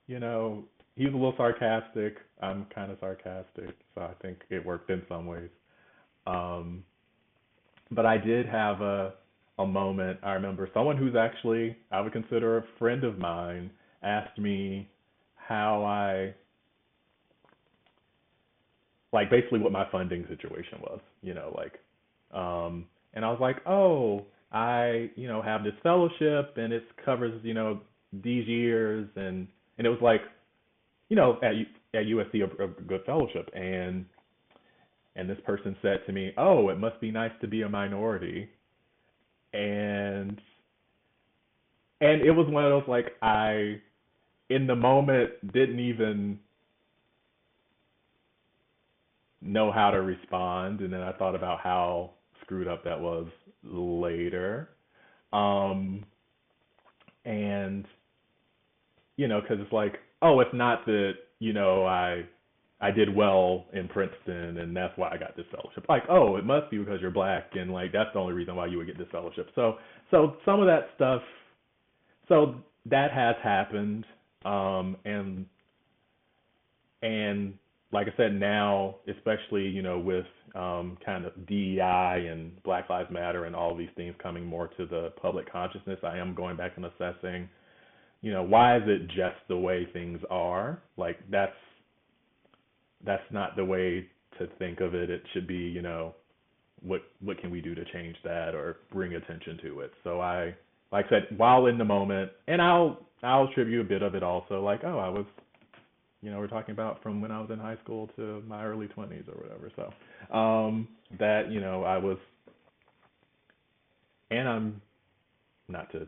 [0.08, 0.64] you know
[0.96, 2.18] he was a little sarcastic.
[2.42, 5.50] I'm kind of sarcastic, so I think it worked in some ways.
[6.28, 6.84] Um,
[7.92, 9.14] but I did have a
[9.60, 10.20] a moment.
[10.24, 13.72] I remember someone who's actually I would consider a friend of mine
[14.04, 14.88] asked me
[15.36, 16.34] how I
[19.14, 21.80] like basically what my funding situation was, you know, like
[22.40, 27.40] um and I was like, "Oh, I, you know, have this fellowship and it covers,
[27.44, 27.82] you know,
[28.12, 29.48] these years and
[29.78, 30.22] and it was like,
[31.10, 31.54] you know, at
[31.94, 33.50] at USC a, a good fellowship.
[33.54, 34.06] And
[35.16, 38.50] and this person said to me, "Oh, it must be nice to be a minority."
[39.54, 40.42] And
[42.00, 43.82] and it was one of those like I
[44.50, 46.40] in the moment didn't even
[49.42, 50.82] know how to respond.
[50.82, 53.28] And then I thought about how screwed up that was
[53.64, 54.70] later.
[55.34, 56.06] Um
[57.26, 57.86] and
[59.18, 62.26] you know, cuz it's like, oh, it's not that, you know, I
[62.80, 65.86] I did well in Princeton and that's why I got this fellowship.
[65.88, 68.66] Like, oh, it must be because you're black and like that's the only reason why
[68.66, 69.50] you would get this fellowship.
[69.56, 69.78] So
[70.10, 71.22] so some of that stuff
[72.28, 72.56] so
[72.86, 74.06] that has happened.
[74.44, 75.46] Um and
[77.04, 77.54] and
[77.92, 80.26] like I said, now, especially, you know, with
[80.56, 84.86] um, kind of DEI and Black Lives Matter and all these things coming more to
[84.86, 87.50] the public consciousness, I am going back and assessing,
[88.22, 90.82] you know, why is it just the way things are?
[90.96, 91.52] Like that's
[93.06, 95.10] that's not the way to think of it.
[95.10, 96.16] It should be, you know,
[96.82, 99.92] what what can we do to change that or bring attention to it.
[100.04, 100.56] So I
[100.94, 104.24] like I said, while in the moment, and I'll I'll attribute a bit of it
[104.24, 105.26] also, like, oh, I was
[106.22, 108.88] you know, we're talking about from when I was in high school to my early
[108.88, 109.72] 20s or whatever.
[109.76, 110.88] So, um,
[111.20, 112.18] that, you know, I was,
[114.30, 114.82] and I'm
[115.68, 116.08] not to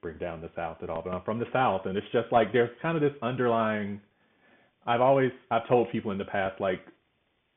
[0.00, 2.52] bring down the South at all, but I'm from the South, and it's just like
[2.52, 4.00] there's kind of this underlying.
[4.86, 6.80] I've always I've told people in the past like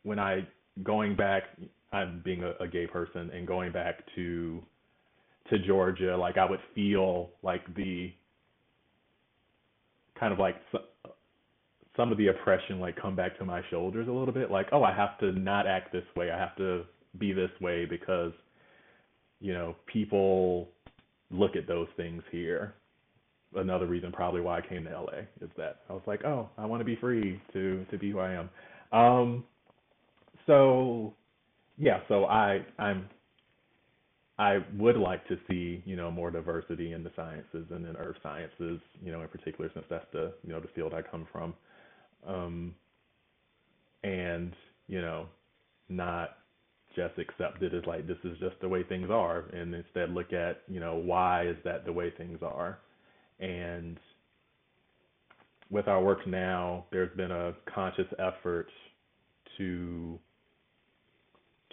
[0.03, 0.47] when I
[0.83, 1.43] going back,
[1.91, 4.61] I'm being a, a gay person and going back to
[5.49, 8.11] to Georgia, like I would feel like the
[10.19, 10.55] kind of like
[11.95, 14.51] some of the oppression like come back to my shoulders a little bit.
[14.51, 16.31] Like oh i have to not act this way.
[16.31, 16.83] I have to
[17.19, 18.31] be this way because
[19.39, 20.69] you know people
[21.31, 22.73] look at those things here.
[23.55, 26.65] Another reason probably why i came to la is that i was like oh i
[26.65, 28.49] want to be free to to be who i am.
[28.91, 29.43] Um
[30.47, 31.13] so
[31.77, 33.07] yeah so i i'm
[34.39, 38.15] I would like to see, you know, more diversity in the sciences and in earth
[38.23, 41.53] sciences, you know, in particular, since that's the, you know, the field I come from
[42.28, 42.76] um,
[44.03, 44.53] and
[44.88, 45.28] you know,
[45.89, 46.38] not
[46.95, 50.34] just accept it as like this is just the way things are, and instead look
[50.34, 52.80] at you know why is that the way things are,
[53.39, 53.97] and
[55.69, 58.67] with our work now, there's been a conscious effort
[59.57, 60.19] to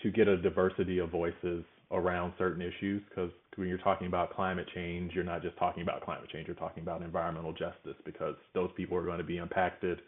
[0.02, 4.66] to get a diversity of voices around certain issues because when you're talking about climate
[4.74, 8.70] change, you're not just talking about climate change, you're talking about environmental justice because those
[8.76, 10.00] people are going to be impacted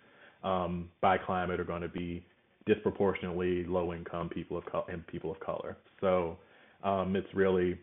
[0.44, 2.24] um, by climate are going to be
[2.66, 5.76] disproportionately low income people of co- and people of color.
[6.00, 6.38] So
[6.82, 7.78] um, it's really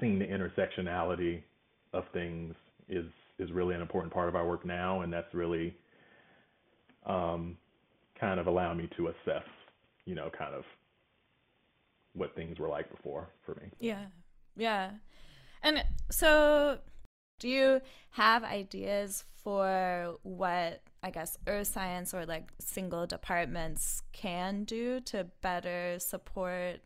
[0.00, 1.42] seeing the intersectionality
[1.92, 2.54] of things
[2.88, 3.06] is
[3.38, 5.76] is really an important part of our work now, and that's really
[7.04, 7.56] um,
[8.18, 9.44] kind of allowing me to assess,
[10.06, 10.64] you know, kind of
[12.14, 13.68] what things were like before for me.
[13.78, 14.06] Yeah,
[14.56, 14.92] yeah,
[15.62, 16.78] and so
[17.38, 24.64] do you have ideas for what I guess earth science or like single departments can
[24.64, 26.80] do to better support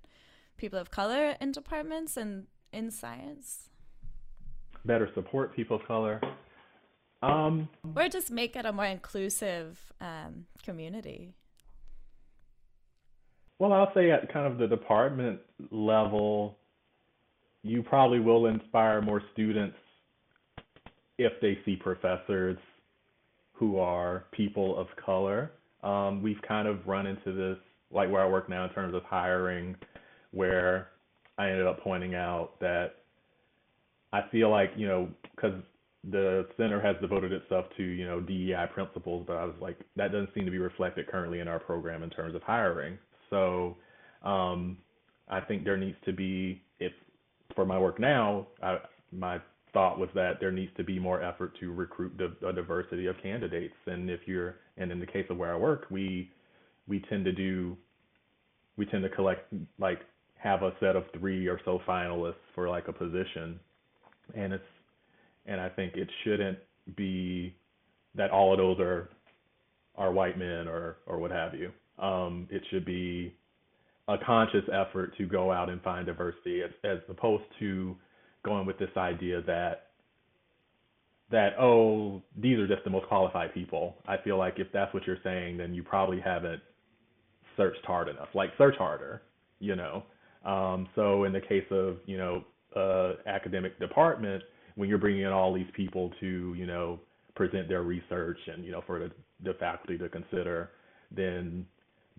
[0.59, 3.71] people of color in departments and in science?
[4.85, 6.21] Better support people of color.
[7.23, 11.33] Um, or just make it a more inclusive um, community.
[13.59, 15.41] Well, I'll say at kind of the department
[15.71, 16.59] level,
[17.63, 19.79] you probably will inspire more students
[21.17, 22.59] if they see professors
[23.61, 25.53] who are people of color.
[25.85, 27.59] Um, we've kind of run into this,
[27.93, 29.77] like where I work now in terms of hiring,
[30.31, 30.89] where
[31.37, 32.95] I ended up pointing out that
[34.15, 35.63] I feel like, you know, because
[36.11, 40.11] the center has devoted itself to, you know, DEI principles, but I was like, that
[40.11, 42.99] doesn't seem to be reflected currently in our program in terms of hiring.
[43.29, 43.77] So
[44.23, 44.79] um,
[45.29, 46.93] I think there needs to be, if
[47.55, 48.79] for my work now, I,
[49.13, 49.39] my
[49.73, 53.17] thought was that there needs to be more effort to recruit the, a diversity of
[53.23, 53.75] candidates.
[53.87, 56.31] And if you're, and in the case of where I work, we
[56.89, 57.77] we tend to do,
[58.77, 60.01] we tend to collect like
[60.37, 63.61] have a set of three or so finalists for like a position,
[64.35, 64.65] and it's,
[65.47, 66.59] and I think it shouldn't
[66.97, 67.55] be
[68.15, 69.11] that all of those are
[69.97, 71.71] are white men or or what have you.
[72.03, 73.35] Um, it should be
[74.09, 77.95] a conscious effort to go out and find diversity as, as opposed to
[78.45, 79.87] going with this idea that
[81.31, 83.97] that oh these are just the most qualified people.
[84.07, 86.61] I feel like if that's what you're saying, then you probably haven't
[87.57, 88.29] searched hard enough.
[88.35, 89.23] Like search harder,
[89.59, 90.03] you know.
[90.45, 94.43] Um, so in the case of you know uh, academic department,
[94.75, 96.99] when you're bringing in all these people to you know
[97.35, 99.11] present their research and you know for the,
[99.45, 100.71] the faculty to consider,
[101.15, 101.65] then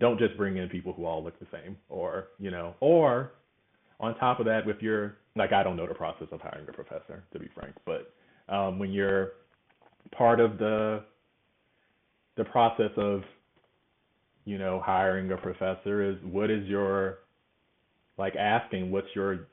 [0.00, 3.32] don't just bring in people who all look the same or you know or
[4.02, 6.72] on top of that, if you're like I don't know the process of hiring a
[6.72, 8.12] professor to be frank, but
[8.52, 9.30] um, when you're
[10.16, 11.04] part of the
[12.36, 13.22] the process of
[14.44, 17.20] you know hiring a professor is what is your
[18.18, 18.90] like asking?
[18.90, 19.46] What's your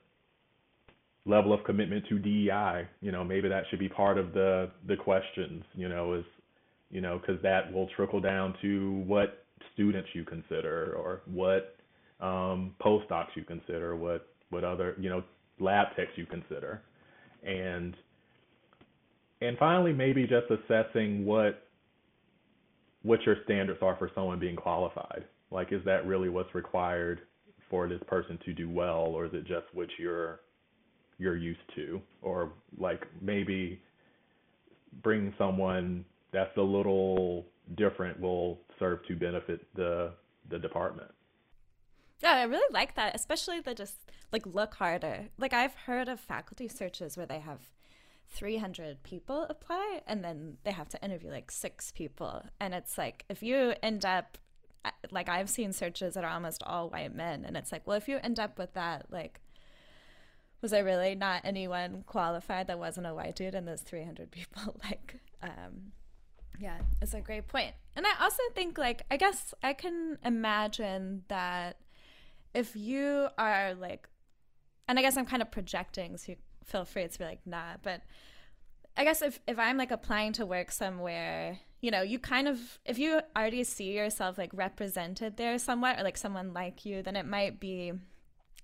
[1.25, 4.95] level of commitment to DEI you know maybe that should be part of the the
[4.95, 6.25] questions you know is
[6.89, 11.75] you know because that will trickle down to what students you consider or what
[12.19, 15.23] um, postdocs you consider what what other you know
[15.59, 16.81] lab techs you consider
[17.43, 17.95] and
[19.41, 21.65] and finally, maybe just assessing what
[23.03, 25.23] what your standards are for someone being qualified.
[25.51, 27.21] Like, is that really what's required
[27.69, 30.41] for this person to do well, or is it just what you're
[31.17, 33.81] you're used to, or like maybe
[35.03, 37.45] bringing someone that's a little
[37.77, 40.11] different will serve to benefit the
[40.49, 41.11] the department.
[42.21, 43.95] Yeah, I really like that, especially the just
[44.31, 45.29] like look harder.
[45.37, 47.59] Like I've heard of faculty searches where they have
[48.27, 52.43] 300 people apply and then they have to interview like six people.
[52.59, 54.37] And it's like if you end up
[55.11, 58.07] like i've seen searches that are almost all white men and it's like well if
[58.07, 59.41] you end up with that like
[60.61, 64.79] was there really not anyone qualified that wasn't a white dude in those 300 people?
[64.83, 65.93] Like um
[66.59, 67.73] yeah it's a great point.
[67.95, 71.77] And i also think like i guess i can imagine that
[72.53, 74.07] if you are like
[74.87, 76.33] and i guess i'm kind of projecting so
[76.69, 77.75] feel free to be like, nah.
[77.81, 78.01] But
[78.95, 82.59] I guess if, if I'm like applying to work somewhere, you know, you kind of,
[82.85, 87.15] if you already see yourself like represented there somewhat or like someone like you, then
[87.15, 87.93] it might be,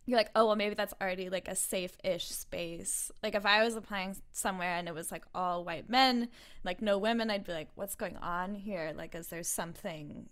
[0.06, 3.12] you're like, oh, well, maybe that's already like a safe ish space.
[3.24, 6.30] Like if I was applying somewhere and it was like all white men,
[6.64, 8.94] like no women, I'd be like, what's going on here?
[8.96, 10.30] Like, is there something,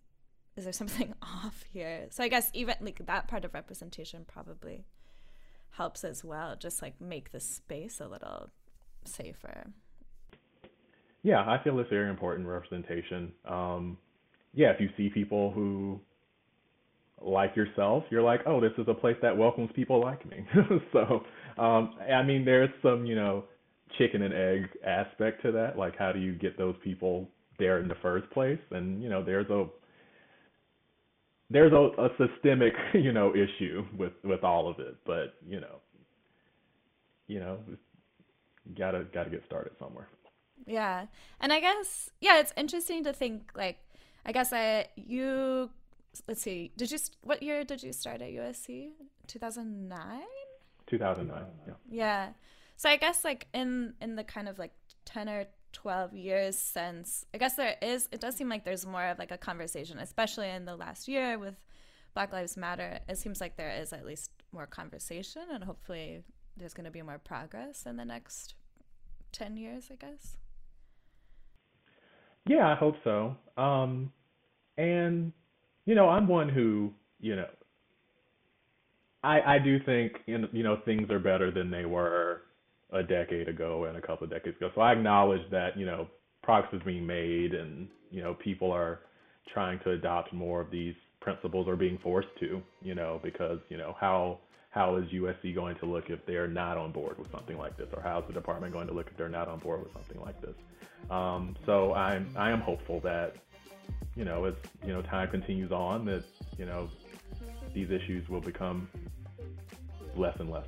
[0.55, 2.07] is there something off here?
[2.09, 4.85] So I guess even like that part of representation probably
[5.71, 8.49] helps as well just like make the space a little
[9.05, 9.65] safer.
[11.23, 13.31] Yeah i feel it's very important representation.
[13.45, 13.97] Um,
[14.53, 15.99] yeah if you see people who
[17.19, 20.45] like yourself you're like oh this is a place that welcomes people like me.
[20.93, 21.23] So
[21.57, 23.45] um, i mean there's some you know
[23.97, 25.77] chicken and egg aspect to that.
[25.77, 27.29] Like how do you get those people
[27.59, 28.59] there in the first place?
[28.71, 29.65] And you know there's a
[31.49, 35.79] there's a, a systemic, you know, issue with with all of it, but you know,
[37.27, 37.59] you know,
[38.77, 40.07] gotta gotta get started somewhere.
[40.65, 41.07] Yeah,
[41.39, 43.79] and I guess yeah, it's interesting to think like,
[44.25, 45.69] I guess I you
[46.27, 48.91] let's see, did you what year did you start at USC?
[49.27, 50.21] Two thousand nine.
[50.87, 51.45] Two thousand nine.
[51.67, 51.73] Yeah.
[51.89, 52.29] Yeah.
[52.77, 54.73] So I guess like in in the kind of like
[55.05, 59.07] ten or 12 years since i guess there is it does seem like there's more
[59.07, 61.55] of like a conversation especially in the last year with
[62.13, 62.99] black lives matter.
[63.07, 66.23] It seems like there is at least more conversation and hopefully
[66.55, 68.53] there's going to be more progress in the next
[69.31, 70.37] 10 years i guess.
[72.45, 73.35] Yeah i hope so.
[73.57, 74.11] Um
[74.77, 75.31] and
[75.85, 77.47] you know i'm one who you know
[79.23, 82.41] i i do think you know things are better than they were
[82.93, 84.69] a decade ago and a couple of decades ago.
[84.75, 86.07] So I acknowledge that, you know,
[86.43, 88.99] progress is being made and, you know, people are
[89.51, 93.77] trying to adopt more of these principles or being forced to, you know, because, you
[93.77, 94.39] know, how
[94.69, 97.87] how is USC going to look if they're not on board with something like this,
[97.95, 100.19] or how is the department going to look if they're not on board with something
[100.19, 100.55] like this?
[101.11, 103.35] Um, so I'm I am hopeful that
[104.15, 106.23] you know as you know time continues on that
[106.57, 106.89] you know
[107.73, 108.87] these issues will become
[110.15, 110.67] less and less.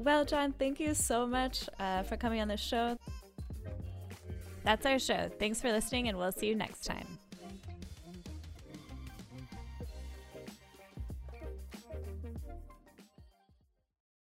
[0.00, 2.96] Well, John, thank you so much uh, for coming on the show.
[4.64, 5.30] That's our show.
[5.38, 7.19] Thanks for listening, and we'll see you next time.